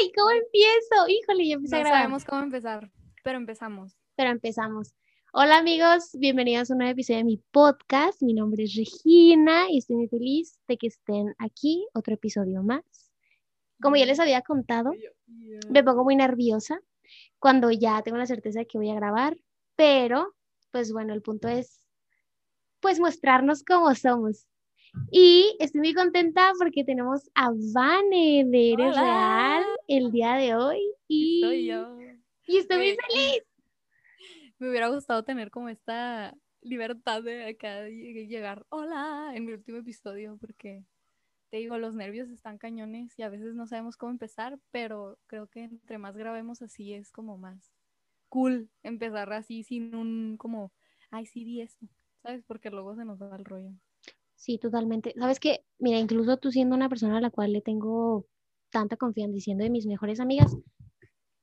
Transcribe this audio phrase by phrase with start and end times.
[0.00, 0.12] ¡Ay!
[0.16, 1.08] ¿Cómo empiezo?
[1.08, 2.00] Híjole, ya empecé No a grabar.
[2.02, 2.90] sabemos cómo empezar,
[3.22, 3.96] pero empezamos.
[4.16, 4.94] Pero empezamos.
[5.32, 8.22] Hola amigos, bienvenidos a un nuevo episodio de mi podcast.
[8.22, 13.12] Mi nombre es Regina y estoy muy feliz de que estén aquí, otro episodio más.
[13.82, 14.92] Como ya les había contado,
[15.68, 16.80] me pongo muy nerviosa
[17.38, 19.36] cuando ya tengo la certeza de que voy a grabar,
[19.76, 20.34] pero
[20.70, 21.84] pues bueno, el punto es
[22.80, 24.46] pues mostrarnos cómo somos.
[25.10, 29.02] Y estoy muy contenta porque tenemos a Vane de Eres Hola.
[29.02, 31.98] Real el día de hoy y, Soy yo.
[32.46, 33.42] y estoy muy feliz.
[34.58, 39.78] Me hubiera gustado tener como esta libertad de acá de llegar, hola, en mi último
[39.78, 40.84] episodio, porque
[41.48, 45.48] te digo, los nervios están cañones y a veces no sabemos cómo empezar, pero creo
[45.48, 47.72] que entre más grabemos así es como más
[48.28, 50.72] cool empezar así sin un como,
[51.10, 51.86] ay, sí, di esto,
[52.22, 52.44] ¿sabes?
[52.44, 53.72] Porque luego se nos va el rollo.
[54.40, 55.12] Sí, totalmente.
[55.18, 58.26] Sabes que, mira, incluso tú siendo una persona a la cual le tengo
[58.70, 60.56] tanta confianza, diciendo de mis mejores amigas,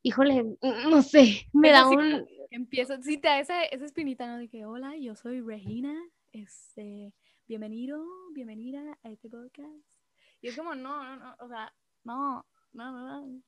[0.01, 2.25] híjole, mm, no sé, me da un...
[2.49, 4.39] Empieza, sí, te da esa, esa espinita, ¿no?
[4.39, 5.95] De que, hola, yo soy Regina,
[6.31, 7.13] este,
[7.47, 10.01] bienvenido, bienvenida a este podcast.
[10.41, 11.71] Y es como, no, no, no, o sea,
[12.03, 13.41] no, no, no, no.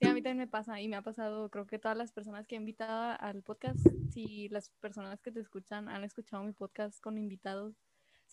[0.00, 2.46] Sí, a mí también me pasa y me ha pasado, creo que todas las personas
[2.46, 6.98] que he invitado al podcast, si las personas que te escuchan han escuchado mi podcast
[7.02, 7.74] con invitados,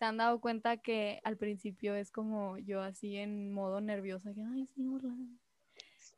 [0.04, 4.42] se han dado cuenta que al principio es como yo así en modo nerviosa, que,
[4.42, 5.16] ay, sí, hola,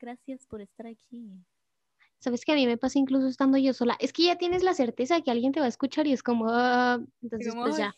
[0.00, 1.30] gracias por estar aquí.
[2.18, 3.96] Sabes que a mí me pasa incluso estando yo sola.
[4.00, 6.24] Es que ya tienes la certeza de que alguien te va a escuchar y es
[6.24, 7.94] como, ah, entonces pues "Ay, ya.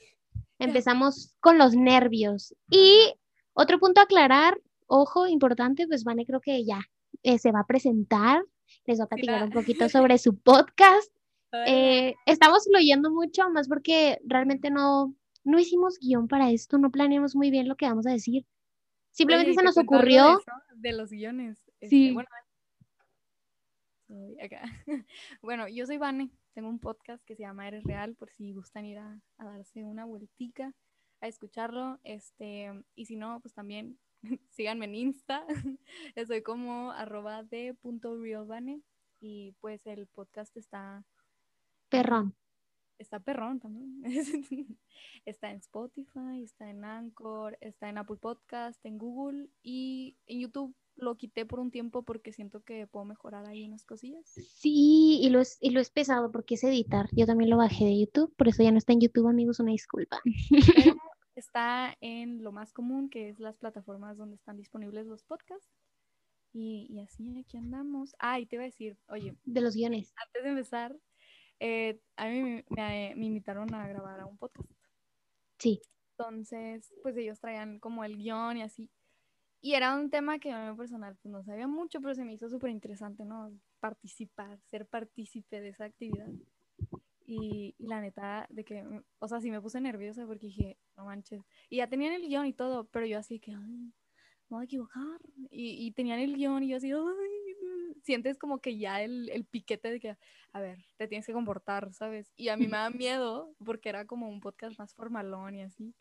[0.59, 2.55] Empezamos con los nervios.
[2.71, 3.15] Y
[3.55, 6.81] otro punto a aclarar, ojo, importante, pues Vane creo que ya
[7.23, 8.43] eh, se va a presentar,
[8.85, 11.11] les va a platicar la- un poquito sobre su podcast.
[11.67, 15.15] Eh, estamos fluyendo mucho, más porque realmente no,
[15.49, 18.47] no hicimos guion para esto, no planeamos muy bien lo que vamos a decir.
[19.11, 20.41] Simplemente Oye, ¿y se nos ocurrió.
[20.77, 21.59] De, los guiones.
[21.81, 22.13] Este, Sí.
[22.13, 22.29] bueno,
[24.43, 24.63] acá.
[25.43, 26.31] bueno, yo soy Vane.
[26.53, 29.85] Tengo un podcast que se llama Eres Real, por si gustan ir a, a darse
[29.85, 30.75] una vueltica,
[31.21, 31.99] a escucharlo.
[32.05, 33.99] Este, y si no, pues también
[34.51, 35.47] síganme en Insta.
[36.15, 38.83] Estoy como arroba de punto realvane.
[39.21, 41.05] Y pues el podcast está
[41.89, 42.37] Perrón.
[42.99, 44.03] Está perrón también.
[45.25, 50.75] está en Spotify, está en Anchor, está en Apple Podcast, en Google y en YouTube
[50.99, 54.27] lo quité por un tiempo porque siento que puedo mejorar ahí unas cosillas.
[54.27, 57.09] Sí, y lo, es, y lo es pesado porque es editar.
[57.13, 59.71] Yo también lo bajé de YouTube, por eso ya no está en YouTube, amigos, una
[59.71, 60.21] disculpa.
[60.25, 60.33] Pero
[61.37, 65.71] está en lo más común, que es las plataformas donde están disponibles los podcasts.
[66.53, 68.17] Y, y así aquí andamos.
[68.19, 70.13] Ah, y te iba a decir, oye, De los guiones.
[70.17, 70.97] antes de empezar,
[71.61, 74.69] eh, a mí me, me- me invitaron a grabar a un podcast.
[75.59, 75.81] Sí.
[76.19, 78.91] Entonces, pues ellos traían como el guion y así.
[79.61, 82.33] Y era un tema que a mí personal pues no sabía mucho, pero se me
[82.35, 83.53] hizo súper interesante, ¿no?
[83.81, 86.29] Participar, ser partícipe de esa actividad.
[87.27, 88.85] Y, y la neta, de que,
[89.19, 91.43] o sea, sí me puse nerviosa porque dije, no manches.
[91.69, 93.93] Y ya tenían el guion y todo, pero yo así que, ay,
[94.49, 95.21] me voy a equivocar.
[95.51, 96.99] Y, y tenían el guion y yo así, ay,
[98.03, 100.17] sientes como que ya el, el piquete de que,
[100.53, 102.33] a ver, te tienes que comportar, ¿sabes?
[102.37, 105.95] Y a mí me da miedo porque era como un podcast más formalón y así.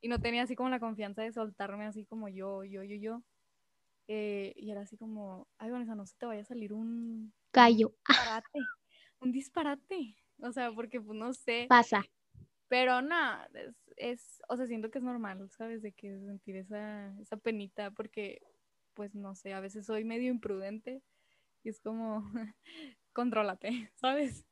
[0.00, 3.22] Y no tenía así como la confianza de soltarme así como yo, yo, yo, yo.
[4.06, 7.94] Eh, y era así como, ay, Vanessa, no se te vaya a salir un Callo.
[8.08, 8.60] disparate.
[9.20, 10.16] un disparate.
[10.40, 11.66] O sea, porque pues no sé.
[11.68, 12.04] Pasa.
[12.68, 15.82] Pero nada, es, es, o sea, siento que es normal, ¿sabes?
[15.82, 18.42] De que sentir esa, esa penita, porque,
[18.98, 21.04] pues no sé, a veces soy medio imprudente
[21.62, 22.24] y es como,
[23.12, 24.44] contrólate, ¿sabes?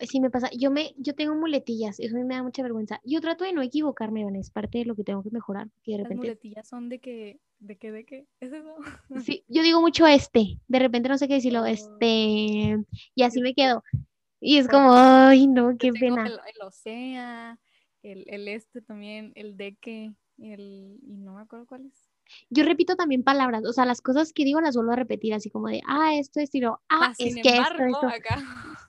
[0.00, 0.50] Sí me pasa.
[0.58, 3.00] Yo me, yo tengo muletillas, eso a mí me da mucha vergüenza.
[3.04, 5.68] Yo trato de no equivocarme, Van, es parte de lo que tengo que mejorar.
[5.70, 8.76] porque de Las repente, muletillas son de que, de que, de que, ¿es eso?
[9.24, 11.66] sí, yo digo mucho este, de repente no sé qué decirlo, Oh.
[11.66, 12.76] este,
[13.14, 13.82] y así me quedo.
[14.40, 16.26] Y es como, ay, no, qué pena.
[16.26, 17.58] El, el Ocea,
[18.02, 22.03] el, el este también, el de que, el, y no me acuerdo cuál es.
[22.50, 25.50] Yo repito también palabras, o sea, las cosas que digo las vuelvo a repetir, así
[25.50, 28.36] como de, ah, esto, esto, y luego, ah, Más es sin que embargo, esto, acá,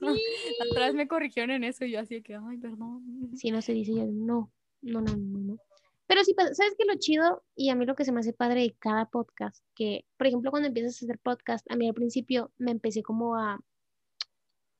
[0.76, 3.30] vez me corrigieron en eso y yo así que, ay, perdón.
[3.34, 4.50] Si no se dice, yo no,
[4.82, 5.56] no, no, no, no.
[6.08, 7.42] Pero sí, pasa, ¿sabes qué lo chido?
[7.56, 10.50] Y a mí lo que se me hace padre de cada podcast, que, por ejemplo,
[10.50, 13.60] cuando empiezas a hacer podcast, a mí al principio me empecé como a,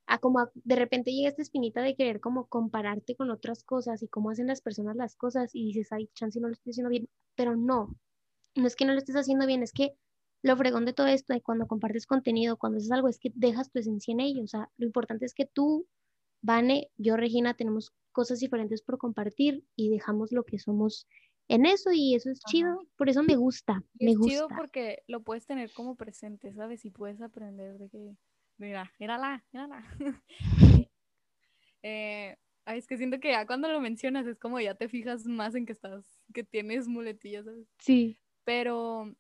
[0.07, 4.03] a como a- de repente llega esta espinita de querer como compararte con otras cosas
[4.05, 6.91] y cómo hacen las personas las cosas y dices, ay, chance no lo estoy haciendo
[6.91, 7.97] bien, pero no,
[8.57, 9.93] no es que no lo estés haciendo bien, es que
[10.43, 13.71] lo fregón de todo esto de cuando compartes contenido, cuando haces algo, es que dejas
[13.71, 15.87] tu esencia en ello, o sea, lo importante es que tú,
[16.43, 21.07] Vane, yo, Regina, tenemos cosas diferentes por compartir y dejamos lo que somos
[21.49, 24.33] en eso y eso es chido, por eso me gusta, Y me es gusta.
[24.33, 26.85] chido porque lo puedes tener como presente, ¿sabes?
[26.85, 28.17] Y puedes aprender de que,
[28.59, 29.85] mira, mírala, mírala.
[31.83, 35.27] eh, ay, es que siento que ya cuando lo mencionas es como ya te fijas
[35.27, 36.05] más en que estás,
[36.35, 37.69] que tienes muletillas, ¿sabes?
[37.79, 39.13] Sí, Pero,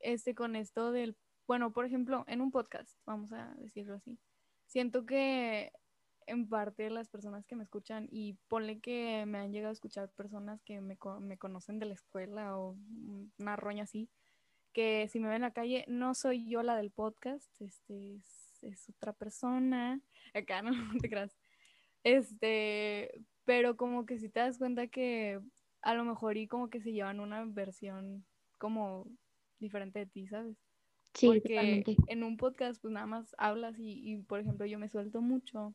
[0.00, 4.18] este, con esto del, bueno, por ejemplo, en un podcast, vamos a decirlo así,
[4.64, 5.70] siento que
[6.26, 10.08] en parte las personas que me escuchan, y ponle que me han llegado a escuchar
[10.12, 12.78] personas que me, me conocen de la escuela o
[13.38, 14.08] una roña así,
[14.72, 18.62] que si me ven en la calle, no soy yo la del podcast, este, es,
[18.62, 20.00] es otra persona,
[20.32, 21.36] acá no, no te creas,
[22.02, 23.10] este,
[23.44, 25.38] pero como que si te das cuenta que
[25.82, 28.24] a lo mejor y como que se llevan una versión
[28.64, 29.06] como
[29.58, 30.56] diferente de ti, ¿sabes?
[31.12, 31.96] sí, Porque totalmente.
[32.06, 35.74] en un podcast pues nada más hablas y, y, por ejemplo yo me suelto mucho.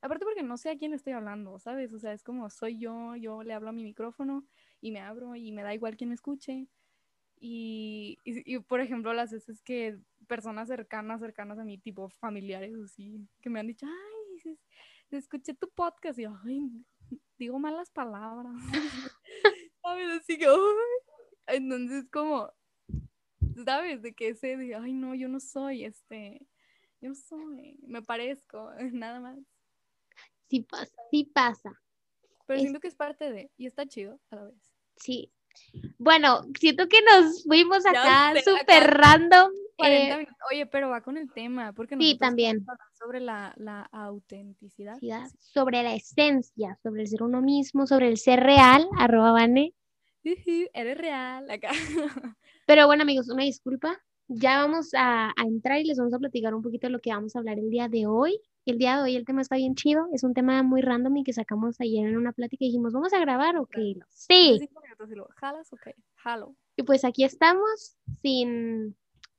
[0.00, 1.92] Aparte porque no sé a quién estoy hablando, ¿sabes?
[1.92, 4.46] O sea, es como soy yo, yo le hablo a mi micrófono
[4.80, 6.68] y me abro y me da igual quién me escuche.
[7.40, 9.98] Y, y, y, por ejemplo las veces que
[10.28, 14.56] personas cercanas, cercanas a mí, tipo familiares así, que me han dicho, ay, se,
[15.10, 16.84] se escuché tu podcast y yo, ay,
[17.36, 18.54] digo malas palabras.
[19.82, 20.20] ¿Sabes?
[20.20, 20.97] Así que, ay.
[21.48, 22.50] Entonces como,
[23.64, 24.02] ¿sabes?
[24.02, 26.46] De que ese de, ay, no, yo no soy, este,
[27.00, 29.38] yo no soy, me parezco, nada más.
[30.48, 31.72] Sí pasa, sí pasa.
[32.46, 34.72] Pero Es- siento que es parte de, y está chido a la vez.
[34.96, 35.32] Sí.
[35.98, 39.50] Bueno, siento que nos fuimos acá súper random.
[39.76, 40.26] 40 eh.
[40.52, 42.66] Oye, pero va con el tema, porque Sí, nosotros también.
[42.98, 44.98] sobre la, la autenticidad.
[45.38, 49.74] sobre la esencia, sobre el ser uno mismo, sobre el ser real, arroba Vane.
[50.74, 51.70] Eres real, acá.
[52.66, 54.00] Pero bueno, amigos, una disculpa.
[54.28, 57.10] Ya vamos a, a entrar y les vamos a platicar un poquito de lo que
[57.10, 58.38] vamos a hablar el día de hoy.
[58.66, 61.24] El día de hoy el tema está bien chido, es un tema muy random y
[61.24, 63.94] que sacamos ayer en una plática y dijimos, ¿vamos a grabar o qué?
[64.10, 64.58] Sí.
[64.58, 65.72] cinco minutos y luego, ¿jalas?
[65.72, 66.54] Ok, jalo.
[66.76, 68.94] Y pues aquí estamos sin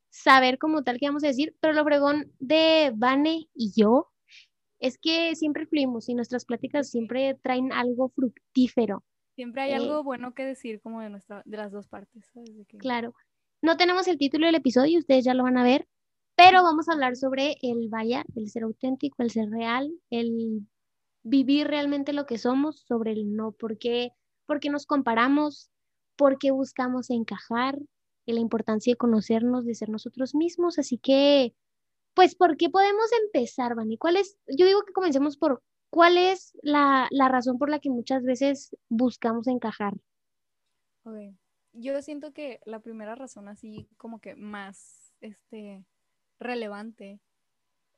[0.08, 4.08] saber como tal qué vamos a decir, pero lo fregón de Vane y yo
[4.80, 9.04] es que siempre fluimos y nuestras pláticas siempre traen algo fructífero.
[9.40, 9.76] Siempre hay Eh.
[9.76, 12.54] algo bueno que decir como de nuestra, de las dos partes, ¿sabes?
[12.54, 13.14] De que- Claro.
[13.62, 15.88] No tenemos el título del episodio, ustedes ya lo van a ver,
[16.36, 20.66] pero vamos a hablar sobre el vaya, el ser auténtico, el ser real, el
[21.22, 24.10] vivir realmente lo que somos, sobre el no, por qué,
[24.44, 25.70] por qué nos comparamos,
[26.16, 27.78] por qué buscamos encajar,
[28.26, 30.78] y la importancia de conocernos, de ser nosotros mismos.
[30.78, 31.54] Así que,
[32.12, 33.96] pues, ¿por qué podemos empezar, Vani?
[33.96, 34.36] ¿Cuál es?
[34.48, 38.76] Yo digo que comencemos por cuál es la, la razón por la que muchas veces
[38.88, 39.94] buscamos encajar.
[41.04, 41.34] Ok.
[41.72, 45.84] Yo siento que la primera razón así como que más este,
[46.38, 47.20] relevante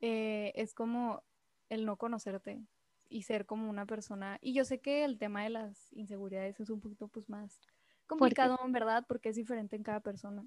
[0.01, 1.23] eh, es como
[1.69, 2.61] el no conocerte
[3.09, 4.39] y ser como una persona.
[4.41, 7.61] Y yo sé que el tema de las inseguridades es un poquito pues más
[8.07, 10.47] complicado, en verdad, porque es diferente en cada persona.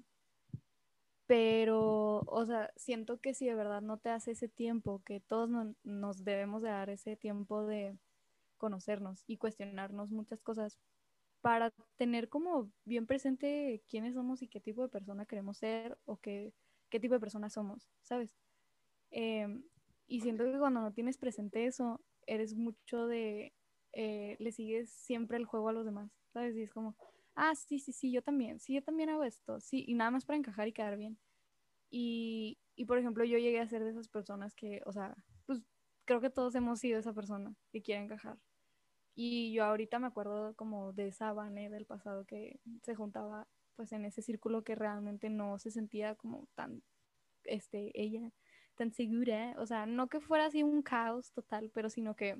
[1.26, 5.48] Pero, o sea, siento que si de verdad no te hace ese tiempo, que todos
[5.50, 7.98] no- nos debemos de dar ese tiempo de
[8.58, 10.78] conocernos y cuestionarnos muchas cosas
[11.42, 16.18] para tener como bien presente quiénes somos y qué tipo de persona queremos ser o
[16.18, 16.54] qué,
[16.90, 18.36] qué tipo de persona somos, ¿sabes?
[19.10, 19.64] Em,
[20.06, 23.54] y siento que cuando no tienes presente eso, eres mucho de,
[23.92, 26.56] eh, le sigues siempre el juego a los demás, ¿sabes?
[26.56, 26.96] Y es como,
[27.36, 30.24] ah, sí, sí, sí, yo también, sí, yo también hago esto, sí, y nada más
[30.26, 31.18] para encajar y quedar bien.
[31.90, 35.16] Y, y por ejemplo, yo llegué a ser de esas personas que, o sea,
[35.46, 35.62] pues
[36.06, 38.38] creo que todos hemos sido esa persona que quiere encajar.
[39.14, 43.92] Y yo ahorita me acuerdo como de esa Vane del pasado que se juntaba pues
[43.92, 46.82] en ese círculo que realmente no se sentía como tan,
[47.44, 48.32] este, ella,
[48.76, 49.54] tan segura.
[49.58, 52.38] O sea, no que fuera así un caos total, pero sino que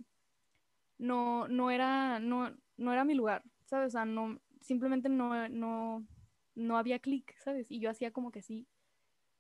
[0.98, 3.88] no, no era, no, no era mi lugar, ¿sabes?
[3.88, 6.06] O sea, no, simplemente no, no,
[6.54, 7.70] no había clic, ¿sabes?
[7.70, 8.68] Y yo hacía como que sí.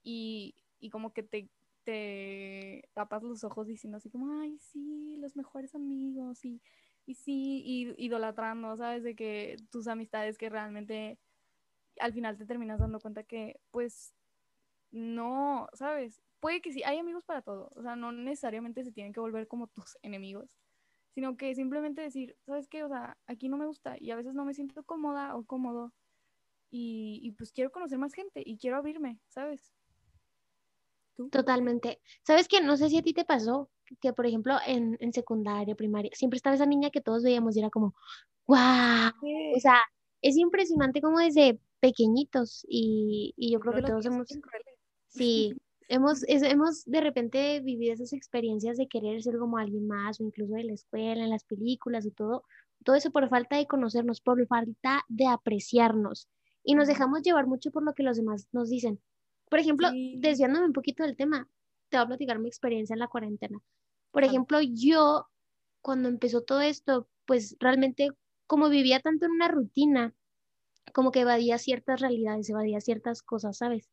[0.02, 1.50] Y, y como que te,
[1.84, 6.62] te tapas los ojos diciendo así como, ay, sí, los mejores amigos y
[7.06, 9.04] y sí, y, idolatrando, ¿sabes?
[9.04, 11.18] De que tus amistades que realmente
[12.00, 14.14] al final te terminas dando cuenta que, pues,
[14.90, 16.20] no, ¿sabes?
[16.40, 19.48] Puede que sí, hay amigos para todo, o sea, no necesariamente se tienen que volver
[19.48, 20.50] como tus enemigos,
[21.16, 22.84] sino que simplemente decir, ¿sabes qué?
[22.84, 25.94] O sea, aquí no me gusta y a veces no me siento cómoda o cómodo
[26.70, 29.72] y, y pues quiero conocer más gente y quiero abrirme, ¿sabes?
[31.16, 31.30] ¿Tú?
[31.30, 32.02] Totalmente.
[32.22, 32.60] ¿Sabes qué?
[32.60, 36.36] No sé si a ti te pasó que, por ejemplo, en, en secundaria, primaria, siempre
[36.36, 37.94] estaba esa niña que todos veíamos y era como,
[38.46, 39.08] wow.
[39.56, 39.80] O sea,
[40.20, 44.28] es impresionante como desde pequeñitos y, y yo creo que todos hemos,
[45.08, 45.54] sí,
[45.88, 50.24] hemos, es- hemos de repente vivido esas experiencias de querer ser como alguien más o
[50.24, 52.44] incluso de la escuela, en las películas y todo,
[52.84, 56.28] todo eso por falta de conocernos, por falta de apreciarnos.
[56.64, 59.00] Y nos dejamos llevar mucho por lo que los demás nos dicen.
[59.48, 61.48] Por ejemplo, desviándome un poquito del tema,
[61.88, 63.60] te voy a platicar mi experiencia en la cuarentena.
[64.10, 65.26] Por ejemplo, yo,
[65.82, 68.10] cuando empezó todo esto, pues realmente
[68.46, 70.14] como vivía tanto en una rutina,
[70.94, 73.90] como que evadía ciertas realidades, evadía ciertas cosas, ¿sabes?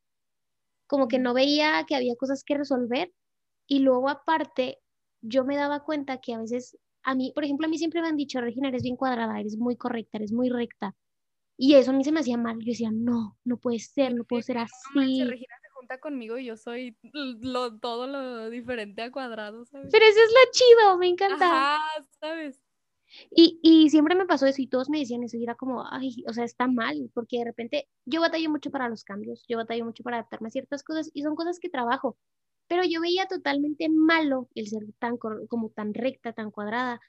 [0.94, 3.12] Como que no veía que había cosas que resolver
[3.66, 4.78] y luego aparte
[5.22, 8.10] yo me daba cuenta que a veces a mí, por ejemplo, a mí siempre me
[8.10, 10.96] han dicho, Regina, eres bien cuadrada, eres muy correcta, eres muy recta.
[11.58, 12.60] Y eso a mí se me hacía mal.
[12.60, 15.24] Yo decía, no, no puede ser, no puedo ser así.
[15.24, 19.90] Regina se junta conmigo y yo soy lo, todo lo diferente a cuadrado, ¿sabes?
[19.92, 21.76] Pero eso es lo chido, me encanta.
[21.76, 22.62] Ajá, ¿sabes?
[23.32, 26.24] Y, y siempre me pasó eso y todos me decían eso y era como, ay,
[26.28, 29.86] o sea, está mal, porque de repente yo batallo mucho para los cambios, yo batallo
[29.86, 32.18] mucho para adaptarme a ciertas cosas y son cosas que trabajo,
[32.68, 37.00] pero yo veía totalmente malo el ser tan como tan recta, tan cuadrada,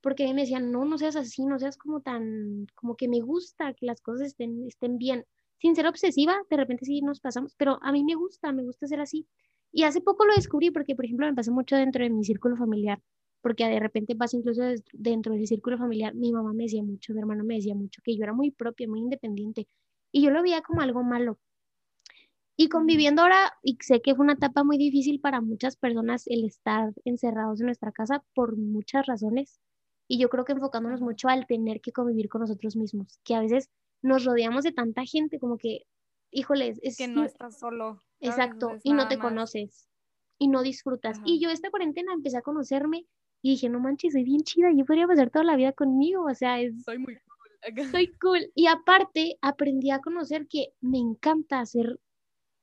[0.00, 3.08] porque a mí me decían, no, no seas así, no seas como tan, como que
[3.08, 5.26] me gusta que las cosas estén, estén bien,
[5.58, 8.86] sin ser obsesiva, de repente sí nos pasamos, pero a mí me gusta, me gusta
[8.86, 9.26] ser así.
[9.72, 12.56] Y hace poco lo descubrí porque, por ejemplo, me pasó mucho dentro de mi círculo
[12.56, 13.00] familiar
[13.40, 17.20] porque de repente pasa incluso dentro del círculo familiar, mi mamá me decía mucho, mi
[17.20, 19.66] hermano me decía mucho, que yo era muy propia, muy independiente,
[20.12, 21.38] y yo lo veía como algo malo.
[22.56, 26.44] Y conviviendo ahora, y sé que fue una etapa muy difícil para muchas personas el
[26.44, 29.60] estar encerrados en nuestra casa por muchas razones,
[30.06, 33.40] y yo creo que enfocándonos mucho al tener que convivir con nosotros mismos, que a
[33.40, 33.70] veces
[34.02, 35.86] nos rodeamos de tanta gente como que,
[36.30, 38.02] híjoles, es que no estás solo.
[38.18, 39.88] Exacto, y no te conoces
[40.40, 41.20] y no disfrutas.
[41.24, 43.06] Y yo esta cuarentena empecé a conocerme
[43.42, 46.34] y dije, no manches, soy bien chida, yo podría pasar toda la vida conmigo, o
[46.34, 46.82] sea, es...
[46.84, 47.90] Soy muy cool.
[47.90, 48.50] Soy cool.
[48.54, 51.98] Y aparte, aprendí a conocer que me encanta ser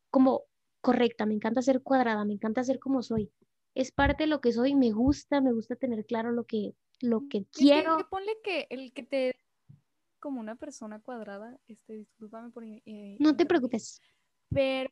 [0.10, 0.44] como
[0.82, 3.32] correcta, me encanta ser cuadrada, me encanta ser como soy.
[3.76, 7.28] Es parte de lo que soy, me gusta, me gusta tener claro lo que, lo
[7.30, 7.98] que quiero.
[7.98, 9.36] Que, ponle que el que te
[10.20, 12.64] como una persona cuadrada, este, discúlpame por...
[12.64, 14.02] Eh, no te preocupes.
[14.50, 14.90] Pero,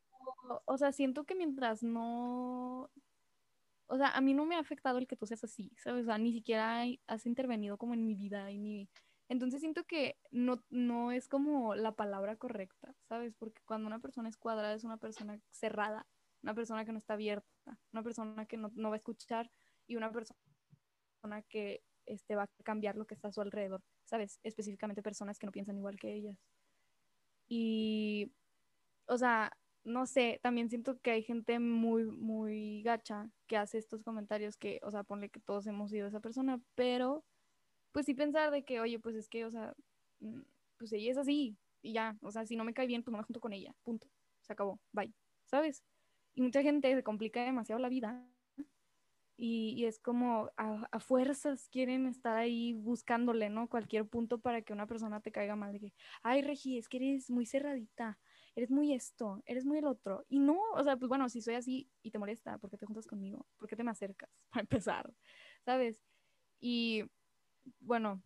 [0.65, 2.91] o sea, siento que mientras no
[3.87, 6.03] o sea, a mí no me ha afectado el que tú seas así, ¿sabes?
[6.03, 8.89] O sea, ni siquiera has intervenido como en mi vida y ni...
[9.27, 13.33] Entonces siento que no, no es como la palabra correcta, ¿sabes?
[13.35, 16.05] Porque cuando una persona es cuadrada es una persona cerrada,
[16.43, 19.49] una persona que no está abierta, una persona que no, no va a escuchar
[19.87, 20.37] y una persona
[21.49, 24.39] que este, va a cambiar lo que está a su alrededor, ¿sabes?
[24.43, 26.37] Específicamente personas que no piensan igual que ellas.
[27.47, 28.31] Y,
[29.07, 29.51] o sea,
[29.85, 34.79] no sé, también siento que hay gente muy, muy gacha que hace estos comentarios que,
[34.83, 37.23] o sea, ponle que todos hemos sido esa persona, pero
[37.91, 39.73] pues sí pensar de que, oye, pues es que, o sea,
[40.19, 40.41] mm,
[40.77, 43.19] pues ella es así y ya, o sea, si no me cae bien, pues no
[43.19, 44.07] me junto con ella, punto,
[44.41, 45.13] se acabó, bye,
[45.45, 45.83] ¿sabes?
[46.33, 48.27] Y mucha gente se complica demasiado la vida
[49.37, 53.67] y, es como a, a, fuerzas quieren estar ahí buscándole, ¿no?
[53.67, 56.97] Cualquier punto para que una persona te caiga mal, de que, ay, Regi, es que
[56.97, 58.17] eres muy cerradita,
[58.55, 60.25] eres muy esto, eres muy el otro.
[60.29, 62.85] Y no, o sea, pues bueno, si soy así y te molesta, ¿por qué te
[62.85, 63.45] juntas conmigo?
[63.57, 64.29] ¿Por qué te me acercas?
[64.51, 65.13] Para empezar,
[65.65, 66.01] ¿sabes?
[66.59, 67.03] Y
[67.81, 68.21] bueno,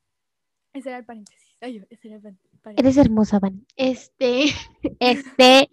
[0.74, 1.58] ese era el paréntesis.
[1.62, 2.78] Ay, ese era el paréntesis.
[2.78, 3.66] Eres hermosa, Van.
[3.76, 4.46] Este,
[5.00, 5.72] este,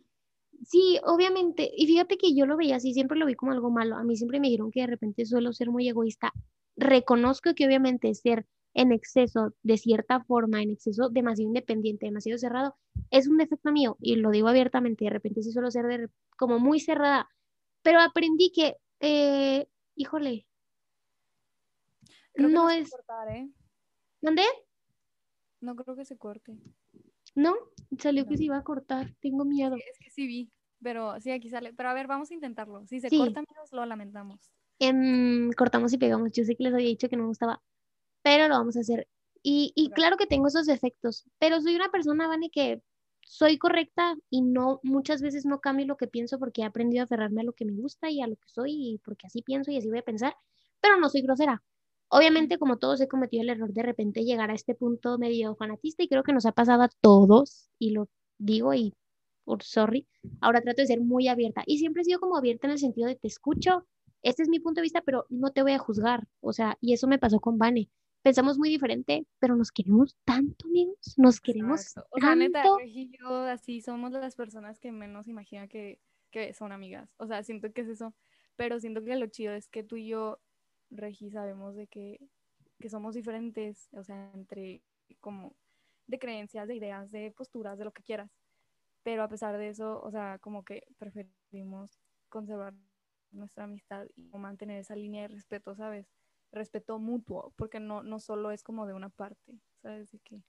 [0.65, 1.71] sí, obviamente.
[1.77, 3.97] Y fíjate que yo lo veía así, siempre lo vi como algo malo.
[3.97, 6.33] A mí siempre me dijeron que de repente suelo ser muy egoísta.
[6.77, 8.47] Reconozco que obviamente ser
[8.77, 12.77] en exceso, de cierta forma, en exceso demasiado independiente, demasiado cerrado,
[13.11, 16.79] es un defecto mío y lo digo abiertamente, de repente sí suelo ser como muy
[16.79, 17.27] cerrada,
[17.83, 20.47] pero aprendí que, eh, híjole,
[22.35, 22.91] no, es...
[22.91, 23.49] Cortar, ¿eh?
[24.21, 24.43] ¿Dónde?
[25.63, 26.59] No creo que se corte.
[27.35, 27.55] No,
[27.99, 29.77] salió que se iba a cortar, tengo miedo.
[29.77, 30.53] Es que sí vi,
[30.83, 31.73] pero sí, aquí sale.
[31.73, 32.87] Pero a ver, vamos a intentarlo.
[32.87, 34.53] Si se corta, amigos, lo lamentamos.
[34.79, 36.31] Em, cortamos y pegamos.
[36.33, 37.63] Yo sé que les había dicho que no me gustaba
[38.27, 39.07] pero lo vamos a hacer.
[39.41, 42.83] Y, y claro que tengo esos defectos, pero soy una persona, Vani, que
[43.21, 47.05] soy correcta y no, muchas veces no cambio lo que pienso porque he aprendido a
[47.05, 49.71] aferrarme a lo que me gusta y a lo que soy y porque así pienso
[49.71, 50.35] y así voy a pensar,
[50.81, 51.63] pero no soy grosera.
[52.09, 56.03] Obviamente, como todos, he cometido el error de repente llegar a este punto medio fanatista
[56.03, 58.93] y creo que nos ha pasado a todos y lo digo y
[59.45, 60.09] por sorry,
[60.41, 63.07] ahora trato de ser muy abierta y siempre he sido como abierta en el sentido
[63.07, 63.87] de te escucho,
[64.23, 66.93] este es mi punto de vista, pero no te voy a juzgar, o sea, y
[66.93, 67.89] eso me pasó con Vane
[68.27, 71.15] pensamos muy diferente, pero nos queremos tanto, amigos.
[71.17, 72.09] Nos queremos tanto.
[72.11, 76.01] O sea, neta, y yo así somos las personas que menos imaginan que,
[76.33, 77.09] que son amigas.
[77.19, 78.17] O sea, siento que es eso.
[78.57, 80.41] Pero siento que lo chido es que tú y yo,
[80.91, 82.19] Regi, sabemos de que,
[82.81, 83.89] que somos diferentes.
[83.93, 84.83] O sea, entre
[85.21, 85.55] como
[86.09, 88.33] de creencias, de ideas, de posturas, de lo que quieras.
[89.05, 92.75] Pero a pesar de eso, o sea, como que preferimos conservar
[93.31, 96.09] nuestra amistad y mantener esa línea de respeto, ¿sabes?
[96.57, 100.11] Respeto mutuo, porque no, no solo es como de una parte, ¿sabes?
[100.11, 100.43] De que,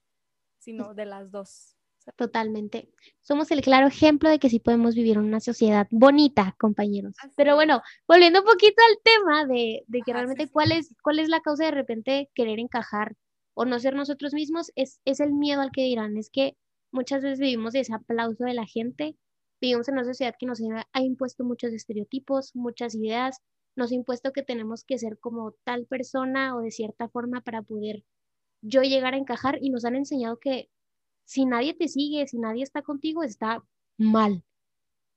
[0.58, 1.78] sino de las dos.
[2.16, 2.90] Totalmente.
[3.22, 7.16] Somos el claro ejemplo de que sí podemos vivir en una sociedad bonita, compañeros.
[7.36, 11.28] Pero bueno, volviendo un poquito al tema de, de que realmente cuál es, cuál es
[11.28, 13.16] la causa de repente querer encajar
[13.54, 16.16] o no ser nosotros mismos, es, es el miedo al que dirán.
[16.18, 16.56] Es que
[16.92, 19.18] muchas veces vivimos de ese aplauso de la gente,
[19.60, 20.62] vivimos en una sociedad que nos
[20.94, 23.42] ha impuesto muchos estereotipos, muchas ideas,
[23.78, 27.62] nos ha impuesto que tenemos que ser como tal persona o de cierta forma para
[27.62, 28.04] poder
[28.62, 30.70] yo llegar a encajar y nos han enseñado que
[31.24, 33.64] si nadie te sigue, si nadie está contigo, está
[33.98, 34.44] mal.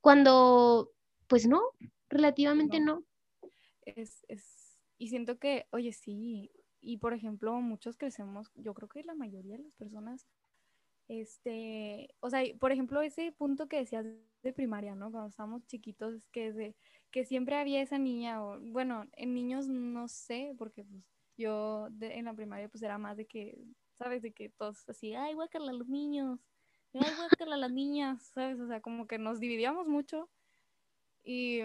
[0.01, 0.93] Cuando,
[1.27, 1.63] pues no,
[2.09, 3.05] relativamente no.
[3.83, 6.51] Es, es, y siento que, oye, sí,
[6.81, 10.27] y por ejemplo, muchos crecemos, yo creo que la mayoría de las personas,
[11.09, 14.07] este, o sea, por ejemplo, ese punto que decías
[14.43, 15.11] de primaria, ¿no?
[15.11, 16.77] Cuando estábamos chiquitos, que, de,
[17.11, 21.03] que siempre había esa niña, o bueno, en niños no sé, porque pues
[21.37, 23.59] yo en la primaria pues era más de que
[24.01, 24.23] ¿sabes?
[24.23, 26.41] De que todos así, ay, guácala a los niños,
[26.95, 28.59] ay, guácala a las niñas, ¿sabes?
[28.59, 30.31] O sea, como que nos dividíamos mucho
[31.23, 31.61] y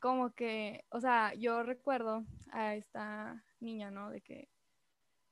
[0.00, 4.10] como que, o sea, yo recuerdo a esta niña, ¿no?
[4.10, 4.50] De que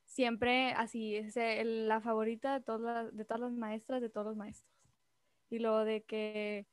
[0.06, 4.36] siempre así, es la favorita de todas las, de todas las maestras, de todos los
[4.36, 4.72] maestros.
[5.50, 6.66] Y luego de que,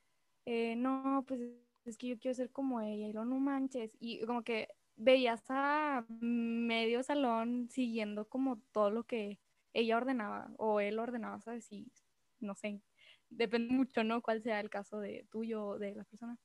[0.45, 1.41] eh, no, pues
[1.87, 3.95] es que yo quiero ser como ella, y luego no manches.
[3.99, 9.39] Y como que veías a medio salón siguiendo como todo lo que
[9.73, 11.71] ella ordenaba o él ordenaba, ¿sabes?
[11.71, 11.91] Y
[12.39, 12.81] no sé,
[13.29, 14.21] depende mucho, ¿no?
[14.21, 16.37] Cuál sea el caso de tuyo o de la persona.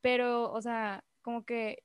[0.00, 1.84] Pero, o sea, como que,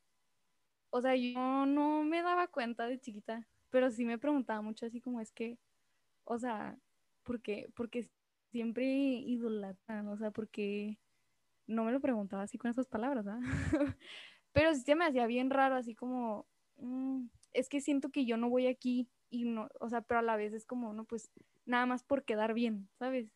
[0.92, 5.02] o sea, yo no me daba cuenta de chiquita, pero sí me preguntaba mucho así
[5.02, 5.60] como es que,
[6.25, 6.78] o sea,
[7.24, 7.70] ¿por qué?
[7.75, 8.10] Porque
[8.52, 11.00] siempre idolatran, o sea, porque
[11.67, 13.39] no me lo preguntaba así con esas palabras, ¿ah?
[14.51, 18.38] pero sí se me hacía bien raro, así como, mm, es que siento que yo
[18.38, 21.32] no voy aquí y no, o sea, pero a la vez es como, no, pues
[21.65, 23.32] nada más por quedar bien, ¿sabes?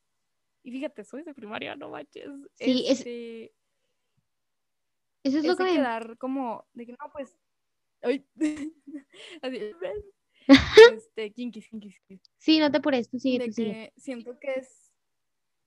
[0.64, 2.30] Y fíjate, soy de primaria, no manches.
[2.56, 3.54] Sí, este,
[5.24, 5.74] Eso es lo que me...
[5.74, 7.36] quedar como, de que no, pues,
[8.02, 8.26] ay,
[9.42, 9.60] así,
[10.94, 12.02] este, kinkis, kinkis,
[12.38, 13.94] Sí, no te apures, tú sigue, de tú sigue.
[13.98, 14.94] Siento que es,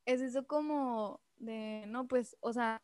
[0.07, 2.83] es eso como de, no, pues, o sea,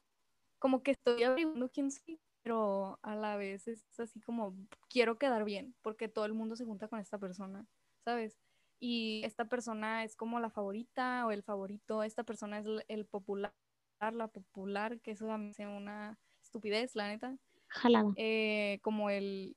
[0.58, 4.56] como que estoy averiguando quién soy, pero a la vez es así como
[4.88, 7.66] quiero quedar bien, porque todo el mundo se junta con esta persona,
[8.04, 8.38] ¿sabes?
[8.80, 13.54] Y esta persona es como la favorita o el favorito, esta persona es el popular,
[14.00, 17.36] la popular, que eso me hace una estupidez, la neta.
[17.68, 18.12] Jalada.
[18.16, 19.56] Eh, como el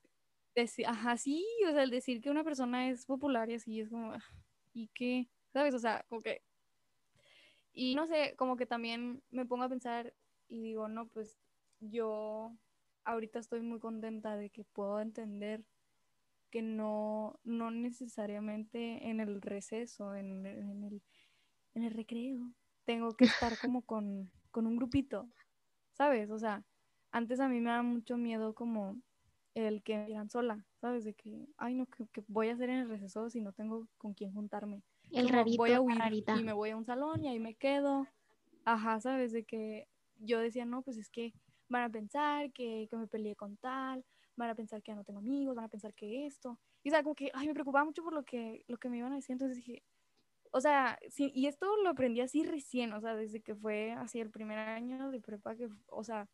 [0.56, 3.90] decir, ajá, sí, o sea, el decir que una persona es popular y así es
[3.90, 4.24] como, ah,
[4.74, 5.30] ¿y qué?
[5.54, 5.74] ¿Sabes?
[5.74, 6.42] O sea, como que...
[7.82, 10.14] Y no sé, como que también me pongo a pensar
[10.50, 11.38] y digo, no, pues
[11.80, 12.54] yo
[13.06, 15.64] ahorita estoy muy contenta de que puedo entender
[16.50, 21.02] que no, no necesariamente en el receso, en, el,
[21.74, 22.52] en el recreo,
[22.84, 25.30] tengo que estar como con, un grupito,
[25.94, 26.32] ¿sabes?
[26.32, 26.66] O sea,
[27.12, 28.98] antes a mí me da mucho miedo como
[29.54, 31.06] el que me sola, ¿sabes?
[31.06, 34.14] De que, ay, no, que, voy a hacer en el receso si no tengo con
[34.14, 34.84] quién juntarme.
[35.12, 35.98] El rarito, voy a huir
[36.38, 38.08] y me voy a un salón y ahí me quedo.
[38.66, 39.32] Ajá, ¿sabes?
[39.32, 41.34] De que yo decía, no, pues es que
[41.68, 45.04] van a pensar que, que me peleé con tal, van a pensar que ya no
[45.04, 46.60] tengo amigos, van a pensar que esto.
[46.84, 48.98] Y o sea, como que, ay, me preocupaba mucho por lo que, lo que me
[48.98, 49.84] iban a decir, entonces dije,
[50.52, 54.20] o sea, sí, y esto lo aprendí así recién, o sea, desde que fue así
[54.20, 56.28] el primer año de prepa, que, o sea,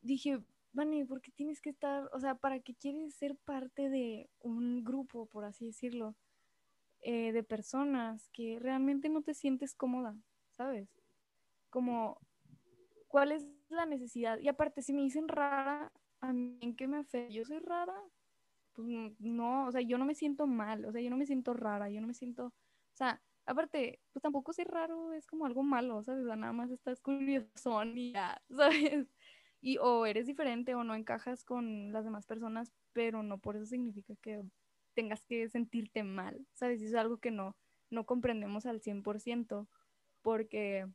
[0.00, 0.40] dije,
[0.72, 4.82] Vani, ¿por qué tienes que estar, o sea, para qué quieres ser parte de un
[4.82, 6.14] grupo, por así decirlo,
[7.02, 10.16] eh, de personas que realmente no te sientes cómoda,
[10.50, 10.88] ¿sabes?
[11.70, 12.18] Como,
[13.08, 14.38] ¿cuál es la necesidad.
[14.38, 17.96] Y aparte, si me dicen rara, a mí en qué me afecta, yo soy rara,
[18.74, 18.88] pues
[19.18, 21.90] no, o sea, yo no me siento mal, o sea, yo no me siento rara,
[21.90, 26.02] yo no me siento, o sea, aparte, pues tampoco ser raro es como algo malo,
[26.04, 26.24] ¿sabes?
[26.24, 29.08] nada más estás curiosón y ya, ¿sabes?
[29.60, 33.66] Y o eres diferente o no encajas con las demás personas, pero no por eso
[33.66, 34.42] significa que
[34.94, 36.80] tengas que sentirte mal, ¿sabes?
[36.80, 37.56] Y eso es algo que no,
[37.90, 39.66] no comprendemos al 100%,
[40.22, 40.86] porque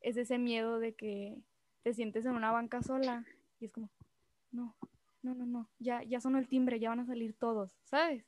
[0.00, 1.36] es ese miedo de que
[1.82, 3.24] te sientes en una banca sola
[3.60, 3.90] y es como,
[4.50, 4.76] no,
[5.22, 8.24] no, no, no, ya, ya sonó el timbre, ya van a salir todos, ¿sabes?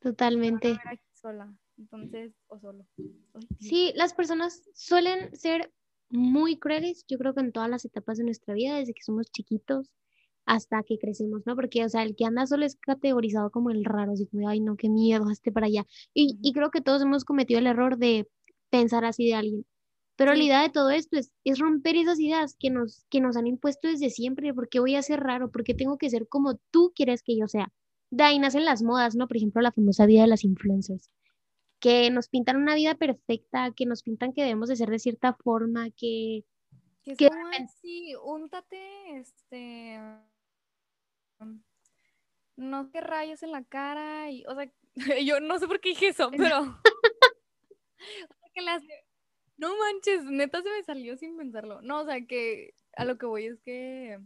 [0.00, 0.76] Totalmente.
[1.12, 2.86] sola, entonces, o solo.
[3.58, 5.72] sí, las personas suelen ser
[6.10, 9.30] muy crueles, yo creo que en todas las etapas de nuestra vida, desde que somos
[9.30, 9.90] chiquitos
[10.46, 11.54] hasta que crecemos, ¿no?
[11.56, 14.60] Porque, o sea, el que anda solo es categorizado como el raro, así como, ay,
[14.60, 15.86] no, qué miedo, este para allá.
[16.14, 18.28] Y, y creo que todos hemos cometido el error de
[18.70, 19.66] pensar así de alguien.
[20.16, 23.36] Pero la idea de todo esto es, es romper esas ideas que nos, que nos
[23.36, 26.92] han impuesto desde siempre, porque voy a ser raro, porque tengo que ser como tú
[26.94, 27.72] quieres que yo sea.
[28.10, 29.26] de ahí nacen las modas, ¿no?
[29.26, 31.10] Por ejemplo, la famosa vida de las influencers,
[31.80, 35.34] que nos pintan una vida perfecta, que nos pintan que debemos de ser de cierta
[35.34, 36.44] forma, que...
[37.02, 38.78] Que es que- como, "Ay, sí, úntate,
[39.18, 39.98] este,
[42.56, 44.70] no te rayas en la cara y, o sea,
[45.24, 46.60] yo no sé por qué dije eso, pero,
[48.30, 48.82] o sea, que las,
[49.56, 53.26] no manches, neta se me salió sin pensarlo, no, o sea, que a lo que
[53.26, 54.18] voy es que,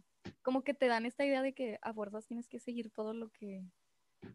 [0.43, 3.31] como que te dan esta idea de que a fuerzas tienes que seguir todo lo
[3.31, 3.63] que,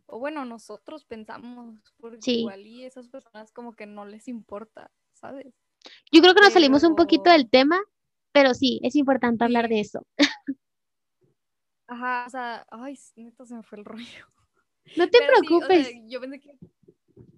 [0.06, 2.39] o bueno, nosotros pensamos, porque Sí.
[2.39, 5.54] igual y esas personas como que no les importa, ¿sabes?
[6.12, 7.80] Yo creo que nos salimos un poquito del tema,
[8.32, 9.74] pero sí, es importante hablar Sí.
[9.76, 10.08] de eso.
[11.88, 14.26] Ajá, o sea, ay, neta se me fue el rollo.
[14.98, 15.96] No te Pero sí, o sea, preocupes.
[16.08, 16.58] yo pensé que.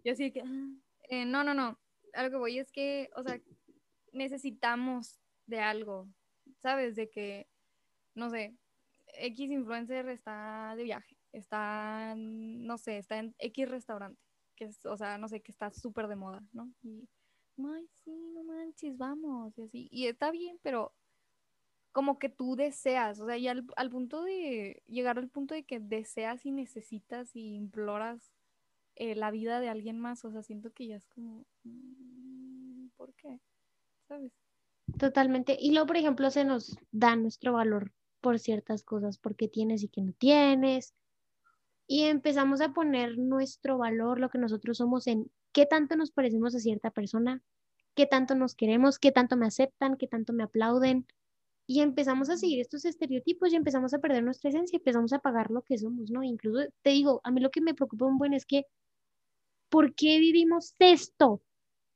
[0.03, 0.41] Yo así que.
[0.41, 0.69] ah,
[1.09, 1.79] eh, no, no, no.
[2.13, 3.39] A lo que voy es que, o sea,
[4.13, 6.07] necesitamos de algo,
[6.61, 6.95] ¿sabes?
[6.95, 7.47] De que,
[8.15, 8.55] no sé,
[9.17, 14.19] X influencer está de viaje, está, no sé, está en X restaurante,
[14.55, 16.71] que es, o sea, no sé, que está súper de moda, ¿no?
[16.83, 17.07] Y,
[17.57, 19.87] ay, sí, no manches, vamos, y así.
[19.91, 20.93] Y está bien, pero
[21.95, 25.79] como que tú deseas, o sea, ya al, punto de llegar al punto de que
[25.79, 28.33] deseas y necesitas y imploras
[28.97, 33.13] eh, la vida de alguien más, o sea, siento que ya es como, mm, ¿por
[33.13, 33.39] qué?
[34.09, 34.33] ¿Sabes?
[34.99, 35.55] Totalmente.
[35.57, 39.87] Y luego, por ejemplo, se nos da nuestro valor por ciertas cosas, porque tienes y
[39.87, 40.93] que no tienes.
[41.87, 46.55] Y empezamos a poner nuestro valor, lo que nosotros somos, en qué tanto nos parecemos
[46.55, 47.41] a cierta persona,
[47.93, 51.07] qué tanto nos queremos, qué tanto me aceptan, qué tanto me aplauden.
[51.67, 55.49] Y empezamos a seguir estos estereotipos y empezamos a perder nuestra esencia, empezamos a pagar
[55.49, 56.23] lo que somos, ¿no?
[56.23, 58.65] Incluso te digo, a mí lo que me preocupa un buen es que,
[59.69, 61.41] ¿por qué vivimos esto?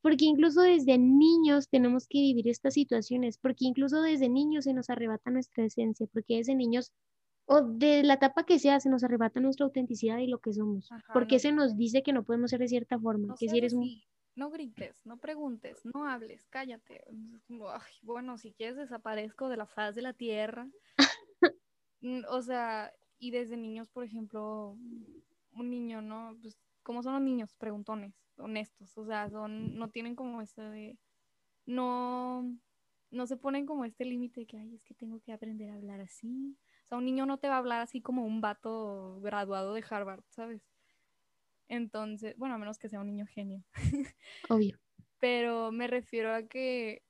[0.02, 4.90] Porque incluso desde niños tenemos que vivir estas situaciones, porque incluso desde niños se nos
[4.90, 6.92] arrebata nuestra esencia, porque desde niños
[7.46, 10.90] o de la etapa que sea se nos arrebata nuestra autenticidad y lo que somos,
[10.90, 13.48] Ajá, porque no se nos dice que no podemos ser de cierta forma, No que
[13.48, 13.82] si eres un...
[13.82, 14.04] así,
[14.36, 17.04] no grites, no preguntes, no hables, cállate.
[17.50, 20.68] Ay, bueno, si quieres desaparezco de la faz de la tierra.
[22.02, 24.76] Mm, O sea, y desde niños, por ejemplo,
[25.52, 26.36] un niño, ¿no?
[26.40, 27.54] Pues, ¿cómo son los niños?
[27.54, 28.96] Preguntones, honestos.
[28.98, 30.98] O sea, son, no tienen como este de.
[31.66, 32.44] No,
[33.10, 35.76] no se ponen como este límite de que, ay, es que tengo que aprender a
[35.76, 36.56] hablar así.
[36.84, 39.84] O sea, un niño no te va a hablar así como un vato graduado de
[39.88, 40.62] Harvard, ¿sabes?
[41.70, 43.62] Entonces, bueno, a menos que sea un niño genio.
[44.50, 44.76] Obvio.
[45.20, 47.04] Pero me refiero a que,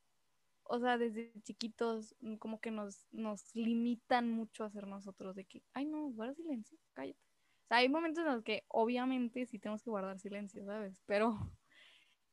[0.65, 5.47] o sea, desde chiquitos mm, como que nos, nos limitan mucho a ser nosotros, de
[5.47, 7.19] que, ay no, guarda silencio, cállate.
[7.65, 11.01] O sea, hay momentos en los que obviamente sí tenemos que guardar silencio, ¿sabes?
[11.07, 11.31] Pero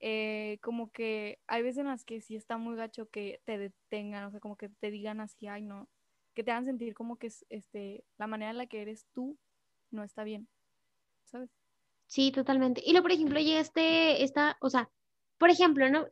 [0.01, 4.25] eh, como que hay veces en las que sí está muy gacho que te detengan,
[4.25, 5.87] o sea, como que te digan así, ay no,
[6.33, 9.39] que te hagan sentir como que es, este, la manera en la que eres tú
[9.91, 10.49] no está bien,
[11.23, 11.56] ¿sabes?
[12.07, 12.81] Sí, totalmente.
[12.85, 14.89] Y luego, por ejemplo, llega este, esta, o sea,
[15.37, 16.07] por ejemplo, ¿no?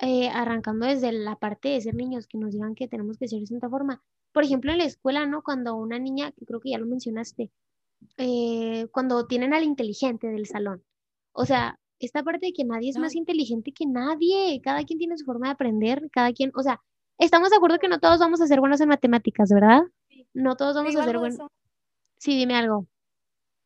[0.00, 3.40] Eh, arrancando desde la parte de ser niños, que nos digan que tenemos que ser
[3.40, 4.02] de cierta forma.
[4.32, 5.42] Por ejemplo, en la escuela, ¿no?
[5.42, 7.50] Cuando una niña, que creo que ya lo mencionaste,
[8.16, 10.84] eh, cuando tienen al inteligente del salón.
[11.32, 15.18] O sea, esta parte de que nadie es más inteligente que nadie, cada quien tiene
[15.18, 16.80] su forma de aprender, cada quien, o sea,
[17.18, 19.82] estamos de acuerdo que no todos vamos a ser buenos en matemáticas, ¿verdad?
[20.08, 20.26] Sí.
[20.34, 21.50] No todos vamos a ser buenos.
[22.18, 22.86] Sí, dime algo.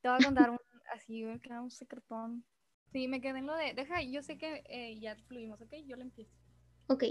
[0.00, 0.58] Te voy a contar un,
[0.94, 2.44] así, me queda un secretón.
[2.92, 5.74] Sí, me quedé en lo de, deja, yo sé que eh, ya fluimos, ¿ok?
[5.86, 6.32] Yo lo empiezo.
[6.88, 7.04] Ok.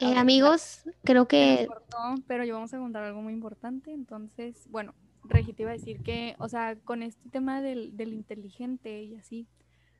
[0.00, 3.92] Eh, amigos, creo que cortó, pero yo vamos a contar algo muy importante.
[3.92, 8.14] Entonces, bueno, Regi te iba a decir que, o sea, con este tema del, del
[8.14, 9.46] inteligente y así,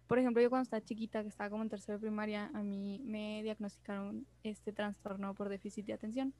[0.07, 3.01] por ejemplo, yo cuando estaba chiquita, que estaba como en tercero de primaria, a mí
[3.05, 6.33] me diagnosticaron este trastorno por déficit de atención.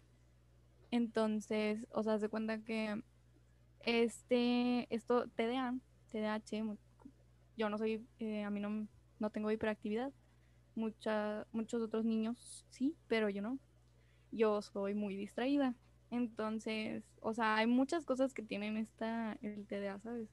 [0.91, 3.03] Entonces, o sea, se cuenta que
[3.81, 5.75] este, esto, TDA,
[6.11, 6.77] TDAH,
[7.57, 8.87] yo no soy, eh, a mí no,
[9.19, 10.13] no tengo hiperactividad.
[10.75, 13.59] Mucha, muchos otros niños sí, pero yo no.
[14.31, 15.75] Yo soy muy distraída.
[16.11, 20.29] Entonces, o sea, hay muchas cosas que tienen esta, el TDA, ¿sabes?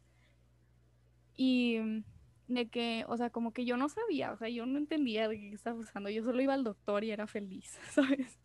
[1.36, 2.03] Y mm,
[2.47, 5.38] de que, o sea, como que yo no sabía, o sea, yo no entendía de
[5.38, 6.10] qué estaba pasando.
[6.10, 8.39] Yo solo iba al doctor y era feliz, ¿sabes?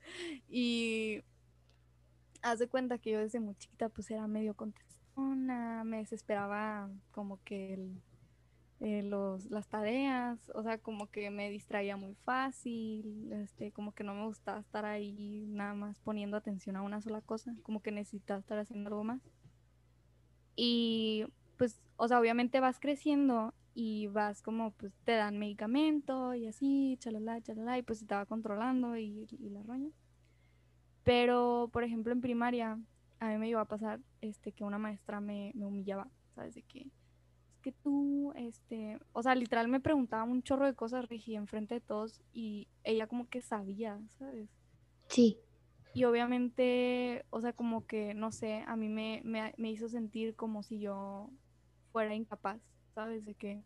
[0.49, 1.23] Y
[2.43, 4.55] haz de cuenta que yo desde muy chiquita pues era medio
[5.21, 8.03] me desesperaba como que el,
[8.81, 14.05] eh, los, las tareas, o sea, como que me distraía muy fácil, este, como que
[14.05, 17.93] no me gustaba estar ahí nada más poniendo atención a una sola cosa, como que
[17.93, 19.21] necesitaba estar haciendo algo más.
[20.57, 21.27] Y
[21.59, 26.97] pues, o sea, obviamente vas creciendo y vas como, pues te dan medicamento y así,
[27.01, 29.91] chalala, chalala, y pues te va controlando y, y la roña.
[31.05, 32.79] Pero, por ejemplo, en primaria,
[33.21, 36.55] a mí me iba a pasar este, que una maestra me, me humillaba, ¿sabes?
[36.55, 36.91] De que,
[37.53, 41.75] es que tú, este, o sea, literal me preguntaba un chorro de cosas, Regi, enfrente
[41.75, 44.49] de todos y ella como que sabía, ¿sabes?
[45.09, 45.39] Sí.
[45.93, 50.35] Y obviamente, o sea, como que, no sé, a mí me, me, me hizo sentir
[50.35, 51.31] como si yo
[51.93, 52.61] fuera incapaz,
[52.95, 53.27] ¿sabes?
[53.27, 53.63] De que,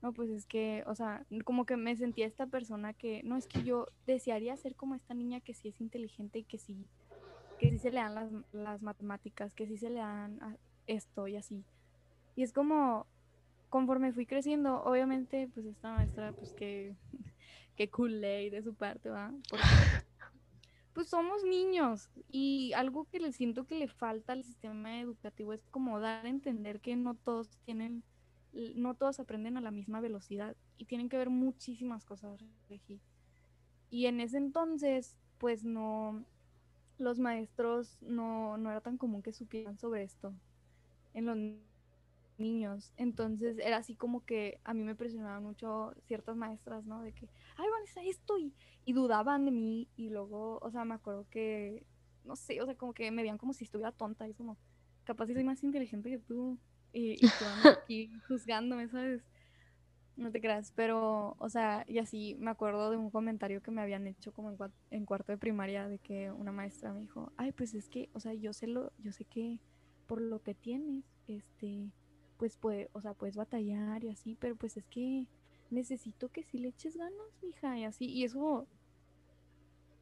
[0.00, 3.48] no, pues es que, o sea, como que me sentía esta persona que, no, es
[3.48, 6.86] que yo desearía ser como esta niña que sí es inteligente y que sí,
[7.60, 11.36] que sí se le dan las, las matemáticas, que sí se le dan esto y
[11.36, 11.62] así.
[12.34, 13.06] Y es como,
[13.68, 16.96] conforme fui creciendo, obviamente, pues esta maestra, pues que,
[17.76, 19.32] que cool de su parte, ¿va?
[20.94, 25.64] Pues somos niños y algo que le siento que le falta al sistema educativo es
[25.70, 28.02] como dar a entender que no todos tienen,
[28.74, 33.00] no todos aprenden a la misma velocidad y tienen que ver muchísimas cosas, Regi.
[33.88, 36.24] Y en ese entonces, pues no,
[37.00, 40.32] los maestros no, no era tan común que supieran sobre esto
[41.14, 41.36] en los
[42.38, 42.92] niños.
[42.96, 47.02] Entonces era así como que a mí me presionaban mucho ciertas maestras, ¿no?
[47.02, 48.52] De que, ay, Vanessa, esto y,
[48.84, 51.84] y dudaban de mí y luego, o sea, me acuerdo que,
[52.24, 54.56] no sé, o sea, como que me veían como si estuviera tonta y como,
[55.04, 56.58] capaz si soy más inteligente que tú
[56.92, 57.20] y, y
[57.62, 59.22] tú aquí juzgándome, ¿sabes?
[60.20, 63.80] No te creas, pero, o sea, y así me acuerdo de un comentario que me
[63.80, 64.58] habían hecho como en,
[64.90, 68.20] en cuarto de primaria de que una maestra me dijo, ay, pues es que, o
[68.20, 69.58] sea, yo sé lo, yo sé que
[70.06, 71.90] por lo que tienes, este,
[72.36, 75.26] pues puede, o sea, puedes batallar y así, pero pues es que
[75.70, 78.66] necesito que sí le eches ganas, mija, y así, y eso,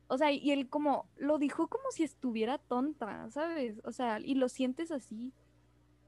[0.08, 3.80] o sea, y él como, lo dijo como si estuviera tonta, ¿sabes?
[3.84, 5.32] O sea, y lo sientes así,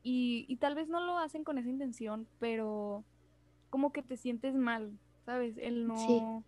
[0.03, 3.05] y, y tal vez no lo hacen con esa intención, pero
[3.70, 5.56] como que te sientes mal, ¿sabes?
[5.59, 6.44] Él no...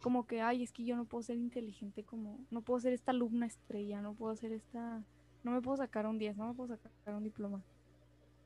[0.00, 3.12] Como que, ay, es que yo no puedo ser inteligente como, no puedo ser esta
[3.12, 5.02] alumna estrella, no puedo ser esta,
[5.42, 7.62] no me puedo sacar un 10, no me puedo sacar un diploma.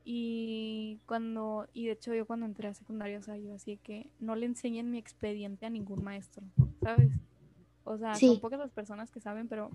[0.05, 4.09] Y cuando, y de hecho yo cuando entré a secundaria, o sea, yo así que
[4.21, 6.43] no le enseñen mi expediente a ningún maestro,
[6.81, 7.11] ¿sabes?
[7.83, 9.69] O sea, son pocas las personas que saben, pero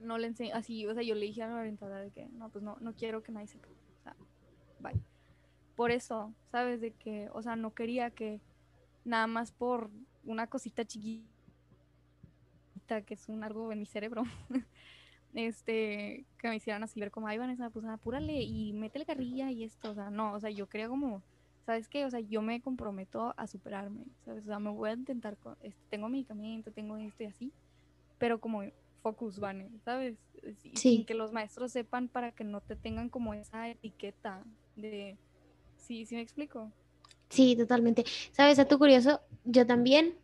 [0.00, 2.50] no le enseño, así, o sea, yo le dije a la orientada de que no,
[2.50, 3.68] pues no, no quiero que nadie sepa.
[3.68, 4.16] O sea,
[4.80, 5.00] bye.
[5.78, 6.80] Por eso, ¿sabes?
[6.80, 8.40] De que, o sea, no quería que
[9.04, 9.90] nada más por
[10.24, 11.28] una cosita chiquita
[13.06, 14.24] que es un algo en mi cerebro,
[15.34, 19.62] este, que me hicieran así ver como, ay, Vanessa, pues apúrale y métele carrilla y
[19.62, 21.22] esto, o sea, no, o sea, yo quería como,
[21.64, 22.04] ¿sabes qué?
[22.04, 24.42] O sea, yo me comprometo a superarme, ¿sabes?
[24.42, 27.52] O sea, me voy a intentar, este, tengo medicamento, tengo esto y así,
[28.18, 28.64] pero como
[29.00, 30.18] focus, Vane, ¿sabes?
[30.56, 30.72] Sí.
[30.74, 34.42] Sin que los maestros sepan para que no te tengan como esa etiqueta
[34.74, 35.16] de,
[35.78, 36.70] sí, sí me explico.
[37.28, 38.04] Sí, totalmente.
[38.32, 38.58] ¿Sabes?
[38.58, 40.14] A tu curioso, yo también.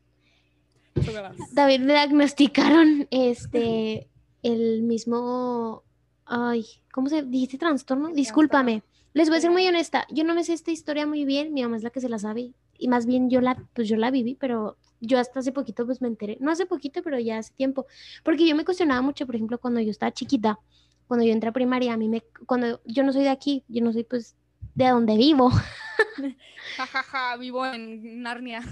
[1.53, 4.09] David me diagnosticaron este
[4.43, 5.83] el mismo,
[6.27, 8.11] ay, ¿cómo se dijiste trastorno?
[8.11, 8.83] Discúlpame.
[9.15, 11.63] Les voy a ser muy honesta, yo no me sé esta historia muy bien, mi
[11.63, 14.11] mamá es la que se la sabe y más bien yo la, pues yo la
[14.11, 17.55] viví, pero yo hasta hace poquito pues me enteré, no hace poquito, pero ya hace
[17.55, 17.87] tiempo,
[18.25, 20.59] porque yo me cuestionaba mucho, por ejemplo, cuando yo estaba chiquita,
[21.07, 23.85] cuando yo entré a primaria, a mí me, cuando yo no soy de aquí, yo
[23.85, 24.35] no soy pues
[24.75, 25.51] de donde vivo.
[26.77, 28.63] Jajaja, vivo en Narnia.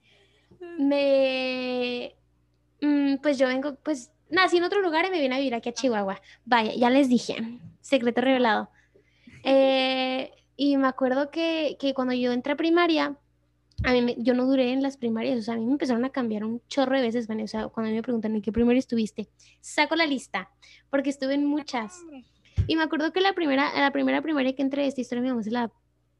[0.78, 2.14] me,
[2.80, 5.68] mm, pues yo vengo, pues nací en otro lugar y me vine a vivir aquí
[5.68, 6.20] a Chihuahua.
[6.44, 7.36] Vaya, ya les dije,
[7.80, 8.70] secreto revelado.
[9.44, 13.16] Eh, y me acuerdo que, que, cuando yo entré a primaria,
[13.84, 16.10] a mí yo no duré en las primarias, o sea, a mí me empezaron a
[16.10, 19.28] cambiar un chorro de veces, o sea, cuando me preguntan en qué primaria estuviste,
[19.60, 20.50] saco la lista,
[20.90, 22.02] porque estuve en muchas.
[22.68, 25.42] Y me acuerdo que la primera, la primera primaria que entré, esta historia mi mamá
[25.42, 25.72] se la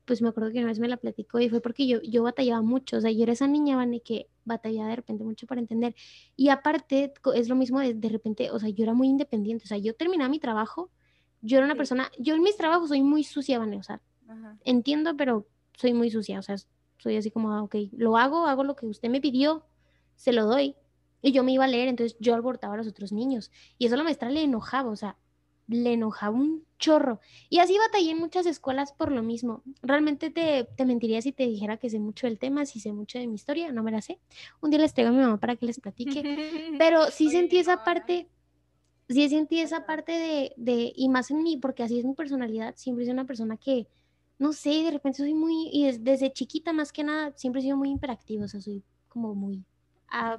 [0.06, 2.62] pues me acuerdo que una vez me la platicó y fue porque yo, yo batallaba
[2.62, 5.94] mucho, o sea, yo era esa niña, Vane, que batallaba de repente mucho para entender.
[6.34, 9.68] Y aparte, es lo mismo de, de repente, o sea, yo era muy independiente, o
[9.68, 10.90] sea, yo terminaba mi trabajo,
[11.42, 14.00] yo era una persona, yo en mis trabajos soy muy sucia, Vane, o sea,
[14.64, 16.56] entiendo, pero soy muy sucia, o sea,
[16.96, 19.66] soy así como, ah, ok, lo hago, hago lo que usted me pidió,
[20.16, 20.74] se lo doy.
[21.20, 23.50] Y yo me iba a leer, entonces yo alborotaba a los otros niños.
[23.76, 25.18] Y eso a la maestra le enojaba, o sea,
[25.68, 27.20] le enojaba un chorro.
[27.50, 29.62] Y así batallé en muchas escuelas por lo mismo.
[29.82, 33.18] Realmente te, te, mentiría si te dijera que sé mucho del tema, si sé mucho
[33.18, 34.18] de mi historia, no me la sé.
[34.60, 36.22] Un día les traigo a mi mamá para que les platique.
[36.78, 38.28] Pero sí sentí esa parte,
[39.08, 42.74] sí sentí esa parte de, de, y más en mí, porque así es mi personalidad,
[42.76, 43.86] siempre soy una persona que,
[44.38, 47.76] no sé, de repente soy muy, y desde chiquita más que nada, siempre he sido
[47.76, 49.64] muy imperactiva, o sea, soy como muy...
[50.10, 50.38] Ah,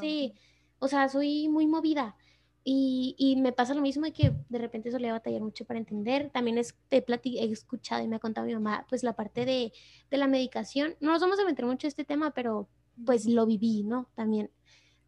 [0.00, 0.32] sí,
[0.78, 2.16] o sea, soy muy movida.
[2.66, 6.30] Y, y, me pasa lo mismo de que de repente solía batallar mucho para entender.
[6.30, 9.70] También es, he, he escuchado y me ha contado mi mamá, pues la parte de,
[10.10, 10.94] de, la medicación.
[11.00, 12.66] No nos vamos a meter mucho en este tema, pero
[13.04, 14.08] pues lo viví, ¿no?
[14.14, 14.50] También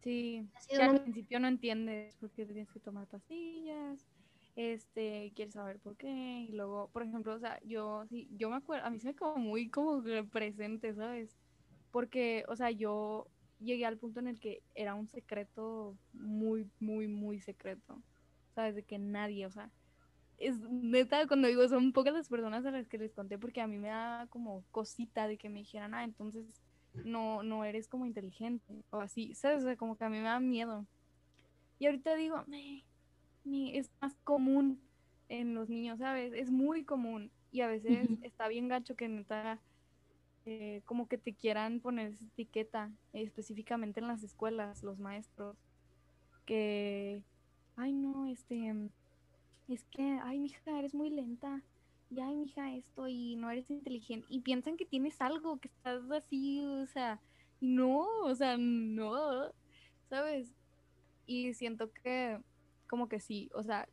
[0.07, 4.07] Sí, Ha sido al principio no entiendes por qué tienes que tomar pastillas,
[4.55, 8.55] este, quieres saber por qué, y luego, por ejemplo, o sea, yo sí, yo me
[8.55, 11.37] acuerdo, a mí se me quedó muy como presente, ¿sabes?
[11.91, 13.27] Porque, o sea, yo
[13.59, 18.03] llegué al punto en el que era un secreto muy, muy, muy secreto,
[18.55, 18.75] ¿sabes?
[18.75, 19.73] De que nadie, o sea,
[20.37, 23.67] es neta, cuando digo, son pocas las personas a las que les conté porque a
[23.67, 26.63] mí me da como cosita de que me dijeran, ah, entonces
[27.03, 29.63] no, no eres como inteligente o así, ¿sabes?
[29.63, 30.87] O sea, como que a mí me da miedo.
[31.79, 32.83] Y ahorita digo, "Eh,
[33.45, 34.91] ni- es más común
[35.29, 36.33] en los niños, ¿sabes?
[36.33, 39.63] Es muy común y a veces está bien gacho que neta
[40.49, 45.57] eh, como que te quieran poner esa etiqueta, eh, específicamente en las escuelas, los maestros,
[46.45, 47.21] que,
[47.75, 48.73] ay no, este,
[49.67, 51.61] es que, ay, mija, eres muy lenta.
[52.09, 54.25] Y ay, mija, esto, y no eres inteligente.
[54.29, 57.19] Y piensan que tienes algo, que estás así, o sea,
[57.59, 59.51] no, o sea, no,
[60.09, 60.53] ¿sabes?
[61.25, 62.39] Y siento que,
[62.87, 63.89] como que sí, o sea,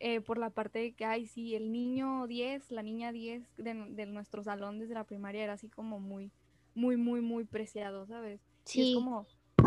[0.00, 3.74] eh, por la parte de que, ay, sí, el niño 10, la niña 10 de,
[3.90, 6.30] de nuestro salón desde la primaria era así como muy,
[6.74, 8.40] muy, muy, muy preciado, ¿sabes?
[8.72, 9.26] Y es Sí, como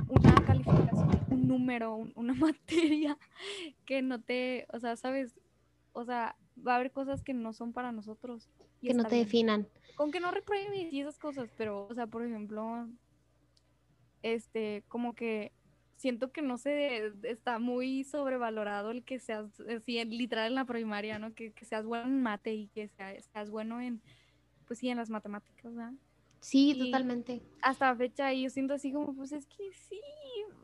[0.10, 3.18] una calificación, un número, un- una materia
[3.86, 5.40] que no te, o sea, ¿sabes?
[5.94, 6.36] O sea,
[6.66, 8.50] va a haber cosas que no son para nosotros.
[8.82, 9.26] Y que no te bien.
[9.26, 9.68] definan.
[9.96, 12.88] Con que no repruebes y esas cosas, pero, o sea, por ejemplo,
[14.24, 15.52] este, como que
[15.98, 20.66] siento que no sé, está muy sobrevalorado el que seas, así, en- literal en la
[20.66, 21.34] primaria, ¿no?
[21.34, 24.02] Que, que seas bueno en mate y que sea- seas bueno en,
[24.66, 25.94] pues sí, en las matemáticas, ¿verdad?
[26.40, 27.42] Sí, Y- totalmente.
[27.62, 30.00] Hasta la fecha yo siento así como, pues es que sí,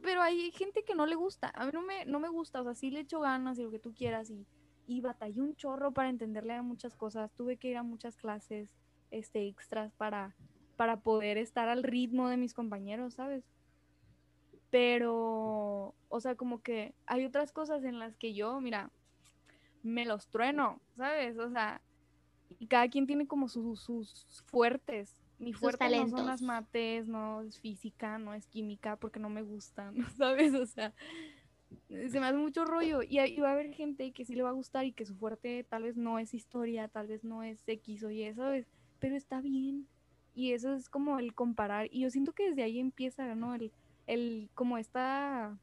[0.01, 1.51] pero hay gente que no le gusta.
[1.55, 3.71] A mí no me, no me gusta, o sea, sí le echo ganas y lo
[3.71, 4.45] que tú quieras y,
[4.85, 7.33] y batallé un chorro para entenderle a muchas cosas.
[7.33, 8.69] Tuve que ir a muchas clases
[9.09, 10.35] este, extras para,
[10.77, 13.43] para poder estar al ritmo de mis compañeros, ¿sabes?
[14.73, 18.89] Pero, o sea, como que hay otras cosas en las que yo, mira,
[19.83, 21.37] me los trueno, ¿sabes?
[21.37, 21.79] O sea,
[22.57, 25.21] y cada quien tiene como sus, sus fuertes.
[25.37, 29.43] Mi fuerte no son las mates, no es física, no es química, porque no me
[29.43, 30.55] gustan, ¿sabes?
[30.55, 30.91] O sea,
[31.89, 33.03] se me hace mucho rollo.
[33.03, 35.13] Y, y va a haber gente que sí le va a gustar y que su
[35.13, 38.65] fuerte tal vez no es historia, tal vez no es X o Y, ¿sabes?
[38.97, 39.87] Pero está bien.
[40.33, 41.89] Y eso es como el comparar.
[41.91, 43.53] Y yo siento que desde ahí empieza, ¿no?
[43.53, 43.71] El,
[44.07, 45.57] el como esta,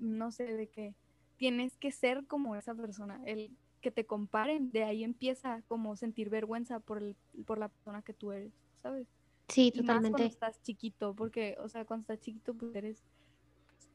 [0.00, 0.94] no sé, de que
[1.36, 3.20] tienes que ser como esa persona.
[3.26, 8.02] El que te comparen, de ahí empieza como sentir vergüenza por, el, por la persona
[8.02, 9.08] que tú eres, ¿sabes?
[9.48, 10.26] Sí, Y más cuando totalmente.
[10.26, 13.02] estás chiquito, porque, o sea, cuando estás chiquito, pues eres,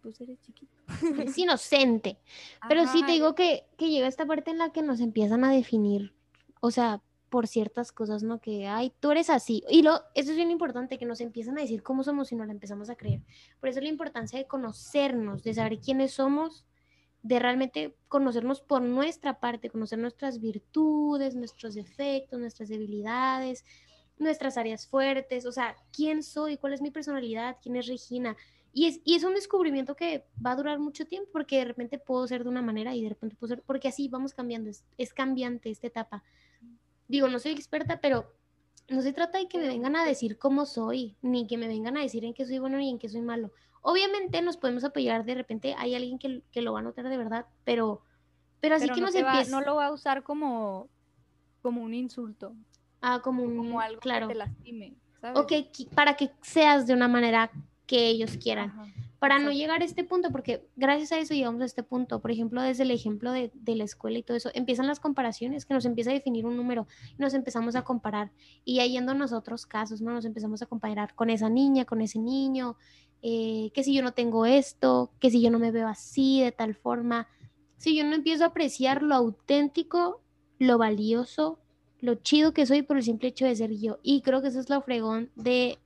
[0.01, 0.71] pues eres chiquito.
[1.23, 2.19] Es inocente.
[2.67, 5.51] Pero sí te digo que, que llega esta parte en la que nos empiezan a
[5.51, 6.13] definir,
[6.59, 8.39] o sea, por ciertas cosas, ¿no?
[8.39, 9.63] Que, ay, tú eres así.
[9.69, 12.47] Y lo, eso es bien importante, que nos empiezan a decir cómo somos y nos
[12.47, 13.21] la empezamos a creer.
[13.59, 16.65] Por eso la importancia de conocernos, de saber quiénes somos,
[17.23, 23.65] de realmente conocernos por nuestra parte, conocer nuestras virtudes, nuestros defectos, nuestras debilidades,
[24.17, 28.35] nuestras áreas fuertes, o sea, quién soy, cuál es mi personalidad, quién es Regina.
[28.73, 31.97] Y es, y es un descubrimiento que va a durar mucho tiempo porque de repente
[31.97, 34.85] puedo ser de una manera y de repente puedo ser, porque así vamos cambiando, es,
[34.97, 36.23] es cambiante esta etapa.
[37.07, 38.33] Digo, no soy experta, pero
[38.89, 41.97] no se trata de que me vengan a decir cómo soy, ni que me vengan
[41.97, 43.51] a decir en qué soy bueno ni en qué soy malo.
[43.81, 47.17] Obviamente nos podemos apoyar, de repente hay alguien que, que lo va a notar de
[47.17, 48.01] verdad, pero,
[48.59, 50.89] pero así pero que no, va- empieza no lo va a usar como,
[51.61, 52.53] como un insulto,
[53.01, 55.39] a como un, como algo claro, que te lastime, ¿sabes?
[55.39, 57.51] o que para que seas de una manera
[57.85, 58.69] que ellos quieran.
[58.71, 58.85] Ajá,
[59.19, 62.21] para no llegar a este punto, porque gracias a eso llegamos a este punto.
[62.21, 65.65] Por ejemplo, desde el ejemplo de, de la escuela y todo eso, empiezan las comparaciones,
[65.65, 68.31] que nos empieza a definir un número y nos empezamos a comparar.
[68.63, 70.11] Y ahí yendo nosotros casos, ¿no?
[70.11, 72.77] Nos empezamos a comparar con esa niña, con ese niño,
[73.21, 76.51] eh, que si yo no tengo esto, que si yo no me veo así, de
[76.51, 77.27] tal forma.
[77.77, 80.21] Si yo no empiezo a apreciar lo auténtico,
[80.59, 81.59] lo valioso,
[81.99, 83.99] lo chido que soy por el simple hecho de ser yo.
[84.03, 85.79] Y creo que eso es lo fregón de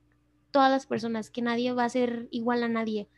[0.50, 3.08] todas las personas, que nadie va a ser igual a nadie.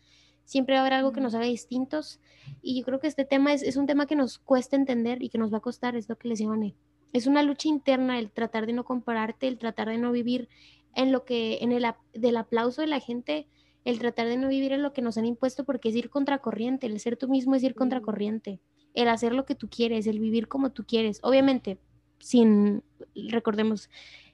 [0.44, 2.20] Siempre va a haber algo que nos haga distintos.
[2.62, 5.28] Y yo creo que este tema es, es un tema que nos cuesta entender y
[5.28, 6.74] que nos va a costar, es lo que les Vane.
[7.12, 10.48] Es una lucha interna el tratar de no compararte, el tratar de no vivir
[10.94, 13.46] en lo que, en el del aplauso de la gente,
[13.84, 16.86] el tratar de no vivir en lo que nos han impuesto, porque es ir contracorriente,
[16.86, 18.60] el ser tú mismo es ir contracorriente,
[18.94, 21.78] el hacer lo que tú quieres, el vivir como tú quieres, obviamente,
[22.18, 22.82] sin,
[23.30, 23.90] recordemos,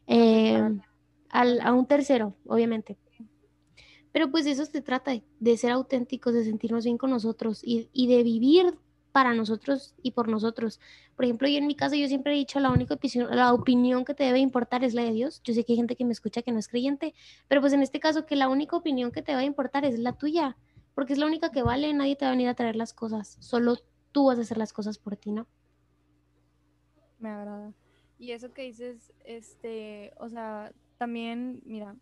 [0.06, 0.60] eh,
[1.30, 2.96] al- a un tercero, obviamente.
[4.12, 7.88] Pero pues eso se trata, de- de ser auténticos, de sentirnos bien con nosotros y,
[7.92, 8.78] y de vivir
[9.12, 10.80] para nosotros y por nosotros.
[11.16, 14.04] Por ejemplo, yo en mi caso yo siempre he dicho la única opinión, la opinión
[14.04, 15.40] que te debe importar es la de Dios.
[15.44, 17.14] Yo sé que hay gente que me escucha que no es creyente,
[17.48, 19.98] pero pues en este caso que la única opinión que te va a importar es
[19.98, 20.56] la tuya.
[20.94, 23.36] porque es la única que vale, nadie te va a venir a traer las cosas,
[23.40, 23.76] solo
[24.12, 25.48] tú vas a hacer las cosas por ti, ¿no?
[27.18, 27.74] Me agrada.
[28.18, 31.96] Y eso que dices, este, o sea, también, mira,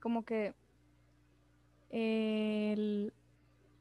[0.00, 0.54] como que
[1.92, 3.12] el,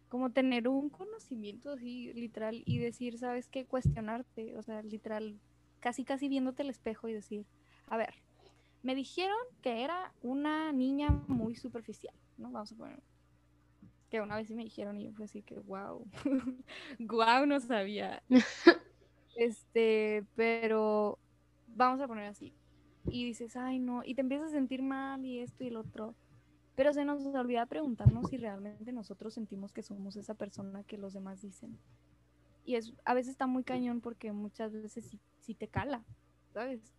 [0.10, 3.66] como tener un conocimiento así, literal, y decir, ¿sabes qué?
[3.66, 5.40] Cuestionarte, o sea, literal,
[5.80, 7.46] casi, casi viéndote el espejo y decir,
[7.88, 8.14] a ver,
[8.84, 12.52] me dijeron que era una niña muy superficial, ¿no?
[12.52, 13.00] Vamos a poner
[14.12, 16.06] que una vez sí me dijeron y yo fue así que, wow,
[17.00, 18.22] wow, no sabía.
[19.38, 21.18] este, pero
[21.68, 22.54] vamos a poner así.
[23.06, 26.14] Y dices, ay, no, y te empiezas a sentir mal y esto y el otro.
[26.76, 31.14] Pero se nos olvida preguntarnos si realmente nosotros sentimos que somos esa persona que los
[31.14, 31.78] demás dicen.
[32.66, 36.04] Y es, a veces está muy cañón porque muchas veces sí, te cala,
[36.54, 36.94] ¿sabes?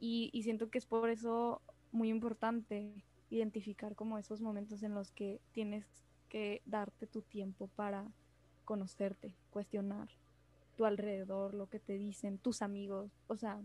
[0.00, 1.62] Y, y siento que es por eso
[1.92, 5.86] muy importante identificar como esos momentos en los que tienes
[6.28, 8.10] que darte tu tiempo para
[8.64, 10.08] conocerte, cuestionar
[10.76, 13.60] tu alrededor, lo que te dicen, tus amigos, o sea,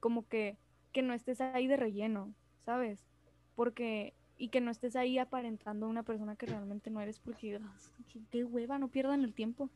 [0.00, 0.58] como que,
[0.92, 3.06] que no estés ahí de relleno, ¿sabes?
[3.54, 7.60] Porque, y que no estés ahí aparentando una persona que realmente no eres, porque,
[8.30, 9.68] qué, hueva, no pierdan el tiempo.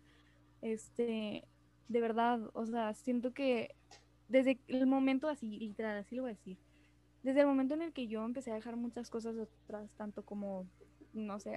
[0.62, 1.44] Este,
[1.88, 3.74] de verdad, o sea, siento que
[4.28, 6.56] desde el momento así, literal, así lo voy a decir,
[7.22, 10.66] desde el momento en el que yo empecé a dejar muchas cosas atrás, tanto como,
[11.12, 11.54] no sé,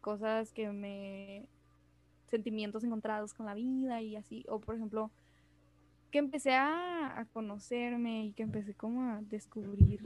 [0.00, 1.48] cosas que me
[2.28, 5.10] sentimientos encontrados con la vida y así, o por ejemplo,
[6.10, 10.00] que empecé a, conocerme y que empecé como a descubrir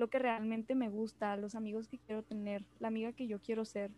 [0.00, 3.66] lo que realmente me gusta, los amigos que quiero tener, la amiga que yo quiero
[3.66, 3.90] ser,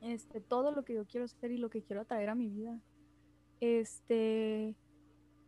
[0.00, 2.80] este, todo lo que yo quiero ser y lo que quiero atraer a mi vida.
[3.60, 4.74] Este,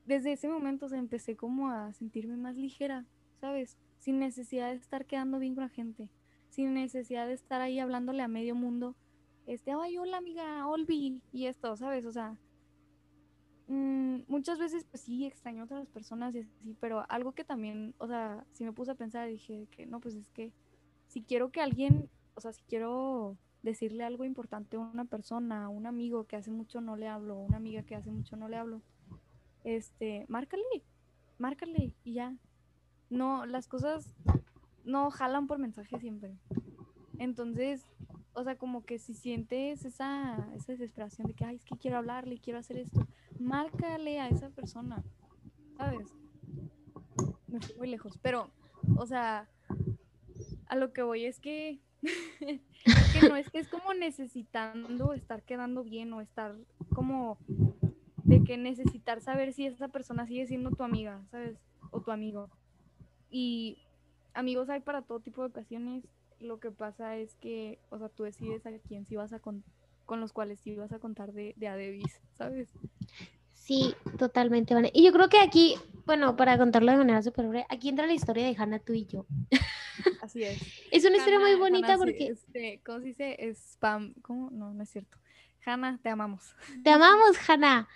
[0.06, 3.06] desde ese momento empecé como a sentirme más ligera,
[3.40, 3.76] ¿sabes?
[3.98, 6.08] Sin necesidad de estar quedando bien con la gente,
[6.48, 8.94] sin necesidad de estar ahí hablándole a medio mundo,
[9.48, 12.06] este, ay, hola amiga, Olvi, y esto, ¿sabes?
[12.06, 12.36] O sea,
[13.68, 17.94] Mm, muchas veces pues sí extraño a otras personas y así, pero algo que también,
[17.98, 20.52] o sea, si me puse a pensar, dije que no, pues es que
[21.08, 25.68] si quiero que alguien, o sea, si quiero decirle algo importante a una persona, a
[25.68, 28.56] un amigo que hace mucho no le hablo, una amiga que hace mucho no le
[28.56, 28.82] hablo,
[29.64, 30.62] este, márcale,
[31.38, 32.36] márcale y ya.
[33.10, 34.14] No, las cosas
[34.84, 36.36] no jalan por mensaje siempre.
[37.18, 37.84] Entonces,
[38.32, 41.96] o sea, como que si sientes esa, esa desesperación de que, ay, es que quiero
[41.96, 43.06] hablarle, quiero hacer esto,
[43.38, 45.02] márcale a esa persona,
[45.76, 46.14] ¿sabes?
[47.48, 48.50] Me fui muy lejos, pero,
[48.96, 49.48] o sea,
[50.66, 51.80] a lo que voy es que,
[52.40, 53.36] que no
[53.70, 56.54] como necesitando estar quedando bien o estar
[56.94, 57.38] como
[58.24, 61.56] de que necesitar saber si esa persona sigue siendo tu amiga, ¿sabes?
[61.90, 62.50] O tu amigo.
[63.30, 63.78] Y
[64.34, 66.04] amigos hay para todo tipo de ocasiones.
[66.40, 69.64] Lo que pasa es que, o sea, tú decides a quién sí vas a con,
[70.06, 71.76] con los cuales sí vas a contar de, de a
[72.38, 72.68] ¿sabes?
[73.52, 74.92] Sí, totalmente, Vane.
[74.94, 75.74] Y yo creo que aquí,
[76.06, 79.06] bueno, para contarlo de manera súper breve, aquí entra la historia de Hannah, tú y
[79.06, 79.26] yo.
[80.22, 80.62] Así es.
[80.92, 82.28] es una historia muy bonita porque...
[82.28, 83.36] este, ¿Cómo se dice?
[83.54, 84.14] Spam.
[84.22, 84.50] ¿Cómo?
[84.50, 85.18] No, no es cierto.
[85.64, 86.54] Hannah, te amamos.
[86.84, 87.88] Te amamos, Hannah.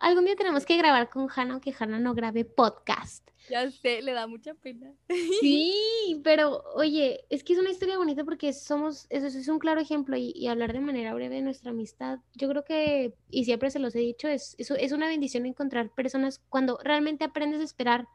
[0.00, 3.30] Algún día tenemos que grabar con Hannah, aunque Hannah no grabe podcast.
[3.50, 4.92] Ya sé, le da mucha pena.
[5.40, 5.74] Sí,
[6.24, 10.16] pero oye, es que es una historia bonita porque somos, eso, es un claro ejemplo
[10.16, 12.20] y, hablar de manera breve de nuestra amistad.
[12.34, 15.90] Yo creo que, y siempre se los he dicho, es, es, es una bendición encontrar
[15.90, 18.06] personas cuando realmente aprendes a esperar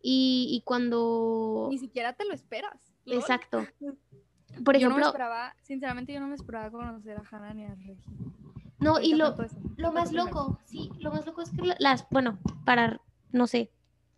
[0.00, 1.68] y, cuando...
[1.70, 2.92] Ni siquiera te lo esperas.
[3.06, 3.66] Exacto.
[4.64, 4.98] Por ejemplo...
[4.98, 7.96] Yo no esperaba, sinceramente yo no me esperaba conocer a Hannah ni a Regi.
[8.78, 9.36] No, y lo,
[9.76, 13.00] lo más loco, sí, lo más loco es que las, bueno, para,
[13.30, 13.70] no sé,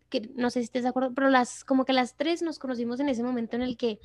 [0.09, 3.01] que no sé si estés de acuerdo, pero las, como que las tres nos conocimos
[3.01, 3.99] en ese momento en el que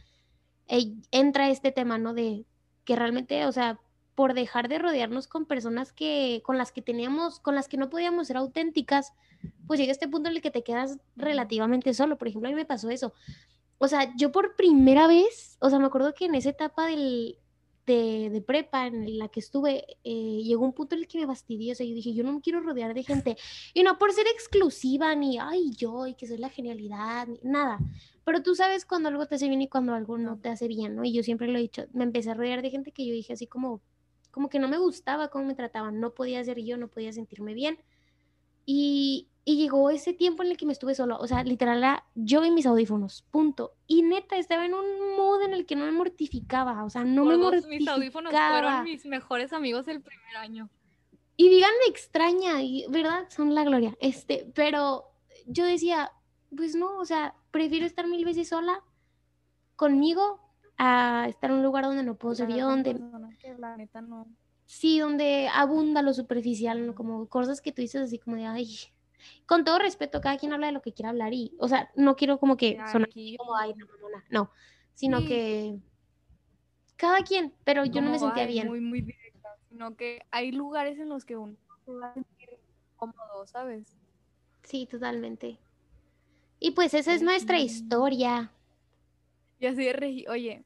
[1.12, 2.14] entra este tema, ¿no?
[2.14, 2.46] De
[2.86, 3.80] que realmente, o sea,
[4.16, 7.90] por dejar de rodearnos con personas que, con las que teníamos, con las que no
[7.90, 9.14] podíamos ser auténticas,
[9.66, 12.18] pues llega este punto en el que te quedas relativamente solo.
[12.18, 13.14] Por ejemplo, a mí me pasó eso.
[13.78, 17.38] O sea, yo por primera vez, o sea, me acuerdo que en esa etapa del,
[17.90, 21.72] de, prepa en la que estuve, eh, llegó un punto en el que me fastidió,
[21.74, 23.38] o sea, yo dije, yo no me quiero rodear de gente,
[23.74, 27.80] y no por ser exclusiva, ni, ay, yo, y que soy la genialidad, ni, nada,
[28.24, 30.96] pero tú sabes cuando algo te hace bien y cuando algo no te hace bien,
[30.96, 31.04] ¿no?
[31.04, 33.34] Y yo siempre lo he dicho, me empecé a rodear de gente que yo dije
[33.34, 33.82] así como,
[34.32, 37.54] como que no me gustaba cómo me trataban, no podía ser yo, no podía sentirme
[37.54, 37.80] bien,
[38.66, 42.46] y, y llegó ese tiempo en el que me estuve solo, o sea, literal, yo
[42.46, 43.74] y mis audífonos, punto.
[43.88, 47.26] Y neta, estaba en un modo en el que no me mortificaba, o sea, no
[47.26, 47.78] me mortificaba.
[47.78, 50.70] Mis audífonos fueron mis mejores amigos el primer año.
[51.36, 53.96] Y díganme extraña, y verdad, son la gloria.
[54.02, 55.06] Este, pero
[55.48, 56.12] yo decía,
[56.56, 58.84] pues no, o sea, prefiero estar mil veces sola
[59.76, 60.42] conmigo
[60.78, 63.00] a estar en un lugar donde no puedo ser yo, donde...
[63.40, 64.28] Que la neta no.
[64.66, 68.78] Sí, donde abunda lo superficial, como cosas que tú dices así como de, ay,
[69.46, 72.16] con todo respeto, cada quien habla de lo que quiera hablar y, o sea, no
[72.16, 74.52] quiero como que sonar como, ay, no, no, no, no,
[74.94, 75.80] sino que
[76.96, 78.68] cada quien, pero yo no me sentía bien.
[78.68, 81.56] Muy, muy directa, sino que hay lugares en los que uno
[81.86, 82.50] se va a sentir
[82.98, 83.96] cómodo, ¿sabes?
[84.64, 85.60] Sí, totalmente.
[86.60, 88.52] Y pues esa es nuestra historia.
[89.60, 90.66] Y así de regi oye.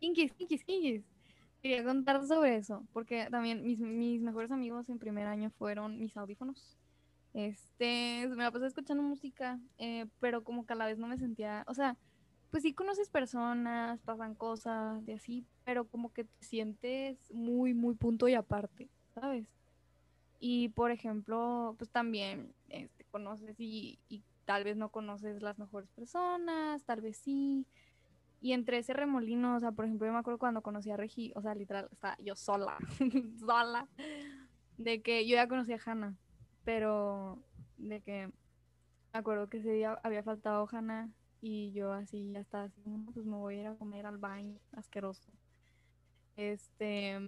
[0.00, 1.04] Kinkis, kinkis, kinkis.
[1.62, 6.16] Quería contar sobre eso, porque también mis, mis mejores amigos en primer año fueron mis
[6.16, 6.78] audífonos.
[7.34, 11.18] Este, me la pasé escuchando música, eh, pero como que a la vez no me
[11.18, 11.96] sentía, o sea,
[12.50, 17.94] pues sí conoces personas, pasan cosas de así, pero como que te sientes muy, muy
[17.94, 19.46] punto y aparte, ¿sabes?
[20.40, 25.90] Y por ejemplo, pues también este, conoces y, y tal vez no conoces las mejores
[25.90, 27.66] personas, tal vez sí,
[28.40, 31.32] y entre ese remolino, o sea, por ejemplo, yo me acuerdo cuando conocí a Regi,
[31.34, 32.76] o sea, literal, estaba yo sola,
[33.40, 33.88] sola,
[34.76, 36.16] de que yo ya conocía a Hannah,
[36.64, 37.42] pero
[37.78, 41.08] de que me acuerdo que ese día había faltado Hannah
[41.40, 42.82] y yo así ya estaba así,
[43.12, 45.32] pues me voy a ir a comer al baño, asqueroso.
[46.36, 47.18] Este,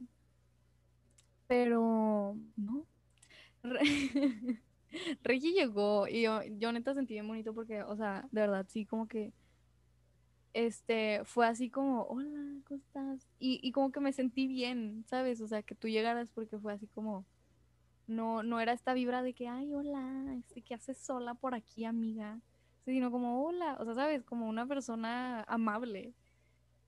[1.48, 2.86] pero no.
[5.22, 8.86] Regi llegó y yo, yo neta sentí bien bonito porque, o sea, de verdad, sí,
[8.86, 9.32] como que
[10.52, 13.28] este, fue así como, hola, ¿cómo estás?
[13.38, 15.40] Y, y como que me sentí bien, ¿sabes?
[15.40, 17.24] O sea, que tú llegaras porque fue así como,
[18.06, 21.84] no, no era esta vibra de que, ay, hola, este, ¿qué haces sola por aquí,
[21.84, 22.40] amiga?
[22.84, 24.24] Sino como, hola, o sea, ¿sabes?
[24.24, 26.14] Como una persona amable.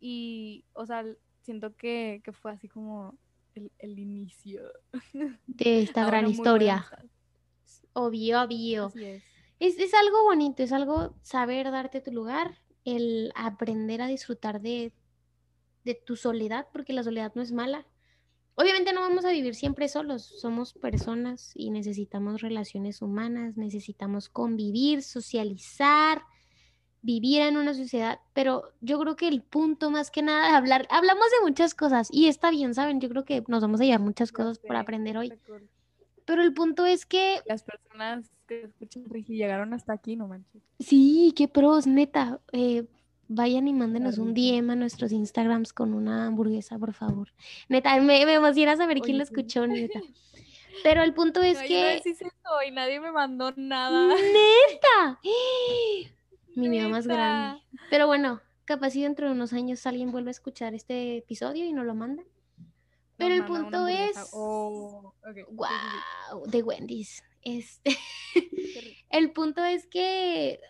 [0.01, 1.05] Y, o sea,
[1.43, 3.17] siento que, que fue así como
[3.55, 4.63] el, el inicio.
[5.47, 6.85] De esta gran historia.
[7.93, 8.93] Obvio, obvio.
[8.97, 9.23] es.
[9.61, 14.93] Es, es algo bonito, es algo saber darte tu lugar el aprender a disfrutar de,
[15.85, 17.87] de tu soledad, porque la soledad no es mala.
[18.55, 25.03] Obviamente no vamos a vivir siempre solos, somos personas y necesitamos relaciones humanas, necesitamos convivir,
[25.03, 26.23] socializar,
[27.01, 30.87] vivir en una sociedad, pero yo creo que el punto más que nada de hablar,
[30.91, 33.01] hablamos de muchas cosas y está bien, ¿saben?
[33.01, 35.33] Yo creo que nos vamos a llevar muchas cosas por aprender hoy.
[36.25, 37.41] Pero el punto es que...
[37.47, 40.63] Las personas que escuchan Rigi llegaron hasta aquí, no manches.
[40.79, 42.41] Sí, qué pros, neta.
[42.53, 42.85] Eh,
[43.29, 47.29] vayan y mándenos un DM a nuestros Instagrams con una hamburguesa, por favor.
[47.69, 50.01] Neta, me, me emociona saber quién lo escuchó, neta.
[50.83, 52.03] Pero el punto es que...
[52.45, 54.09] No, y nadie me mandó nada.
[54.09, 55.21] ¡Neta!
[56.55, 57.63] Mi miedo más grande.
[57.91, 61.73] Pero bueno, capaz si dentro de unos años alguien vuelve a escuchar este episodio y
[61.73, 62.23] nos lo manda.
[63.23, 64.31] Pero el punto es.
[64.33, 65.15] Oh,
[65.51, 67.23] wow, de Wendy's.
[67.43, 67.97] Este,
[69.11, 70.61] el punto es que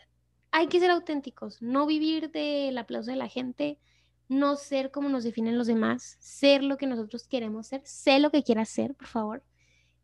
[0.51, 3.79] hay que ser auténticos, no vivir del aplauso de la gente,
[4.29, 8.31] no ser como nos definen los demás, ser lo que nosotros queremos ser, sé lo
[8.31, 9.43] que quieras ser, por favor.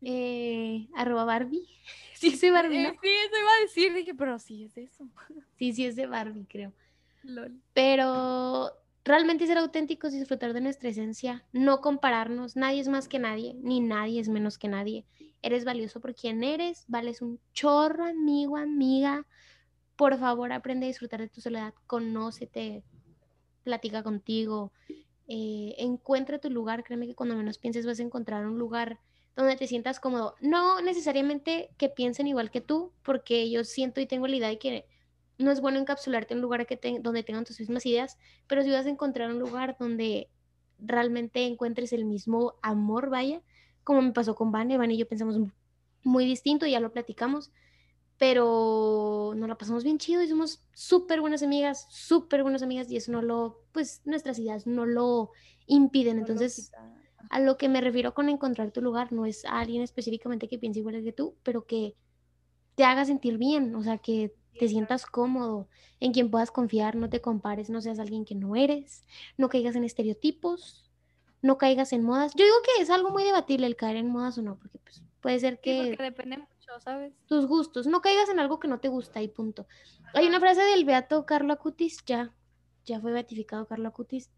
[0.01, 1.67] Eh, arroba Barbie.
[2.13, 2.83] Sí, soy Barbie.
[2.83, 2.89] ¿no?
[2.89, 5.07] Sí, eso iba a decir, dije, pero sí es eso.
[5.57, 6.73] Sí, sí es de Barbie, creo.
[7.73, 8.73] Pero
[9.09, 13.55] realmente ser auténticos y disfrutar de nuestra esencia, no compararnos, nadie es más que nadie,
[13.55, 15.03] ni nadie es menos que nadie.
[15.41, 19.25] Eres valioso por quien eres, vales un chorro, amigo, amiga.
[19.95, 22.83] Por favor, aprende a disfrutar de tu soledad, conócete,
[23.63, 24.71] platica contigo,
[25.27, 26.83] eh, encuentra tu lugar.
[26.83, 28.99] Créeme que cuando menos pienses vas a encontrar un lugar
[29.35, 30.35] donde te sientas cómodo.
[30.39, 34.59] No necesariamente que piensen igual que tú, porque yo siento y tengo la idea de
[34.59, 34.85] que
[35.39, 38.69] no es bueno encapsularte en un lugar que donde tengan tus mismas ideas, pero si
[38.69, 40.29] vas a encontrar un lugar donde
[40.77, 43.41] realmente encuentres el mismo amor, vaya,
[43.83, 45.39] como me pasó con Vane, Vane y yo pensamos
[46.03, 47.51] muy distinto, ya lo platicamos,
[48.17, 52.97] pero nos la pasamos bien chido y somos súper buenas amigas, súper buenas amigas y
[52.97, 55.31] eso no lo, pues nuestras ideas no lo
[55.65, 56.71] impiden, entonces...
[57.29, 60.57] a lo que me refiero con encontrar tu lugar no es a alguien específicamente que
[60.57, 61.95] piense igual que tú, pero que
[62.75, 65.67] te haga sentir bien, o sea, que te sientas cómodo,
[65.99, 69.03] en quien puedas confiar, no te compares, no seas alguien que no eres,
[69.37, 70.89] no caigas en estereotipos,
[71.41, 72.33] no caigas en modas.
[72.35, 75.03] Yo digo que es algo muy debatible el caer en modas o no, porque pues,
[75.21, 75.95] puede ser que...
[75.97, 77.13] depende mucho, ¿sabes?
[77.27, 79.67] Tus gustos, no caigas en algo que no te gusta y punto.
[80.13, 82.33] Hay una frase del beato Carlo Acutis, ya,
[82.85, 84.29] ya fue beatificado Carlo Acutis,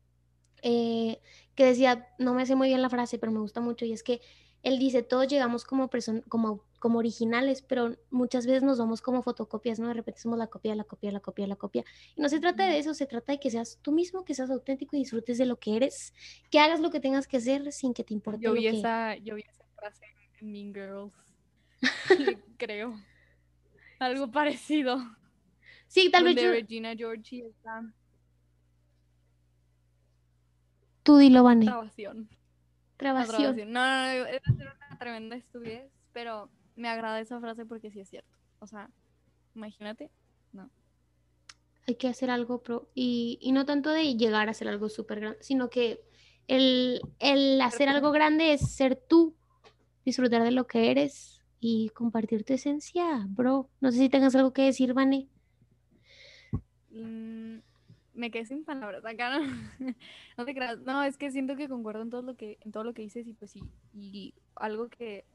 [0.62, 1.20] eh,
[1.56, 4.04] que decía, no me sé muy bien la frase, pero me gusta mucho, y es
[4.04, 4.22] que
[4.64, 5.90] él dice, todos llegamos como,
[6.30, 9.88] como, como originales, pero muchas veces nos vamos como fotocopias, ¿no?
[9.88, 11.86] De repente somos la copia, la copia, la copia, la copia.
[12.16, 14.50] Y no se trata de eso, se trata de que seas tú mismo, que seas
[14.50, 16.12] auténtico y disfrutes de lo que eres,
[16.50, 18.42] que hagas lo que tengas que hacer sin que te importe.
[18.42, 20.08] Yo vi, esa, yo vi esa frase
[20.40, 21.14] en Mean Girls,
[22.58, 23.00] creo.
[24.00, 24.98] Algo parecido.
[25.88, 27.54] Sí, tal vez Regina Georgie
[31.04, 31.66] Tú dilo, Vane.
[31.66, 32.28] Trabación.
[32.98, 33.72] Trabación.
[33.72, 38.10] No, no, no, es una tremenda estupidez, pero me agrada esa frase porque sí es
[38.10, 38.38] cierto.
[38.60, 38.90] O sea,
[39.56, 40.12] imagínate,
[40.54, 40.70] no.
[41.88, 45.20] Hay que hacer algo pro y, y no tanto de llegar a hacer algo súper
[45.20, 46.02] grande, sino que
[46.48, 49.36] el, el hacer algo grande es ser tú,
[50.06, 53.70] disfrutar de lo que eres y compartir tu esencia, bro.
[53.80, 55.28] No sé si tengas algo que decir, Vane.
[56.90, 57.60] Mm,
[58.14, 59.46] me quedé sin palabras acá, ¿no?
[60.38, 60.80] no te creas.
[60.80, 63.28] No, es que siento que concuerdo en todo lo que, en todo lo que dices
[63.28, 63.62] y pues sí.
[63.94, 65.26] Y algo que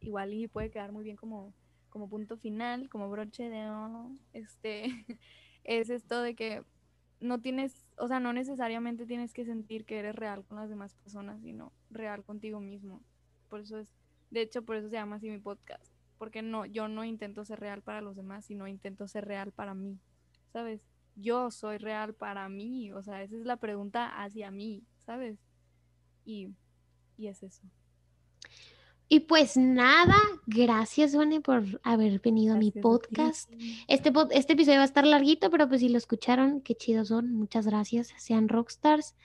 [0.00, 1.52] igual y puede quedar muy bien como,
[1.88, 4.84] como punto final, como broche de oro, este,
[5.64, 6.62] es esto de que
[7.20, 10.94] no tienes, o sea, no necesariamente tienes que sentir que eres real con las demás
[10.94, 13.02] personas, sino real contigo mismo.
[13.48, 13.92] Por eso es,
[14.30, 17.60] de hecho, por eso se llama así mi podcast, porque no, yo no intento ser
[17.60, 19.98] real para los demás, sino intento ser real para mí,
[20.52, 20.80] ¿sabes?
[21.16, 25.38] Yo soy real para mí, o sea, esa es la pregunta hacia mí, ¿sabes?
[26.24, 26.54] Y,
[27.18, 27.62] y es eso.
[29.12, 30.14] Y pues nada,
[30.46, 33.50] gracias, Vane, por haber venido a mi podcast.
[33.88, 37.34] este, este episodio va a estar larguito, pero pues si lo escucharon, qué chidos son.
[37.34, 39.16] Muchas gracias, sean rockstars.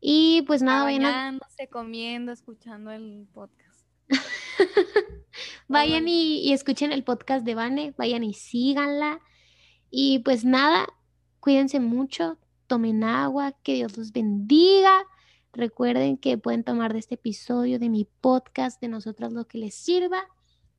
[0.00, 1.40] Y pues nada, vayan
[1.70, 3.86] comiendo, escuchando el podcast.
[5.68, 9.20] vayan y, y, escuchen el podcast de Vane, vayan y síganla.
[9.90, 10.86] Y pues nada,
[11.40, 15.04] cuídense mucho, tomen agua, que Dios los bendiga.
[15.54, 19.74] Recuerden que pueden tomar de este episodio, de mi podcast, de nosotras lo que les
[19.74, 20.24] sirva.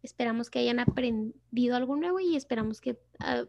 [0.04, 3.48] Esperamos que hayan aprendido algo nuevo y esperamos que uh,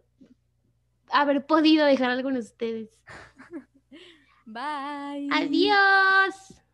[1.11, 2.91] haber podido dejar algo en ustedes.
[4.47, 5.29] Bye.
[5.33, 6.66] Adiós.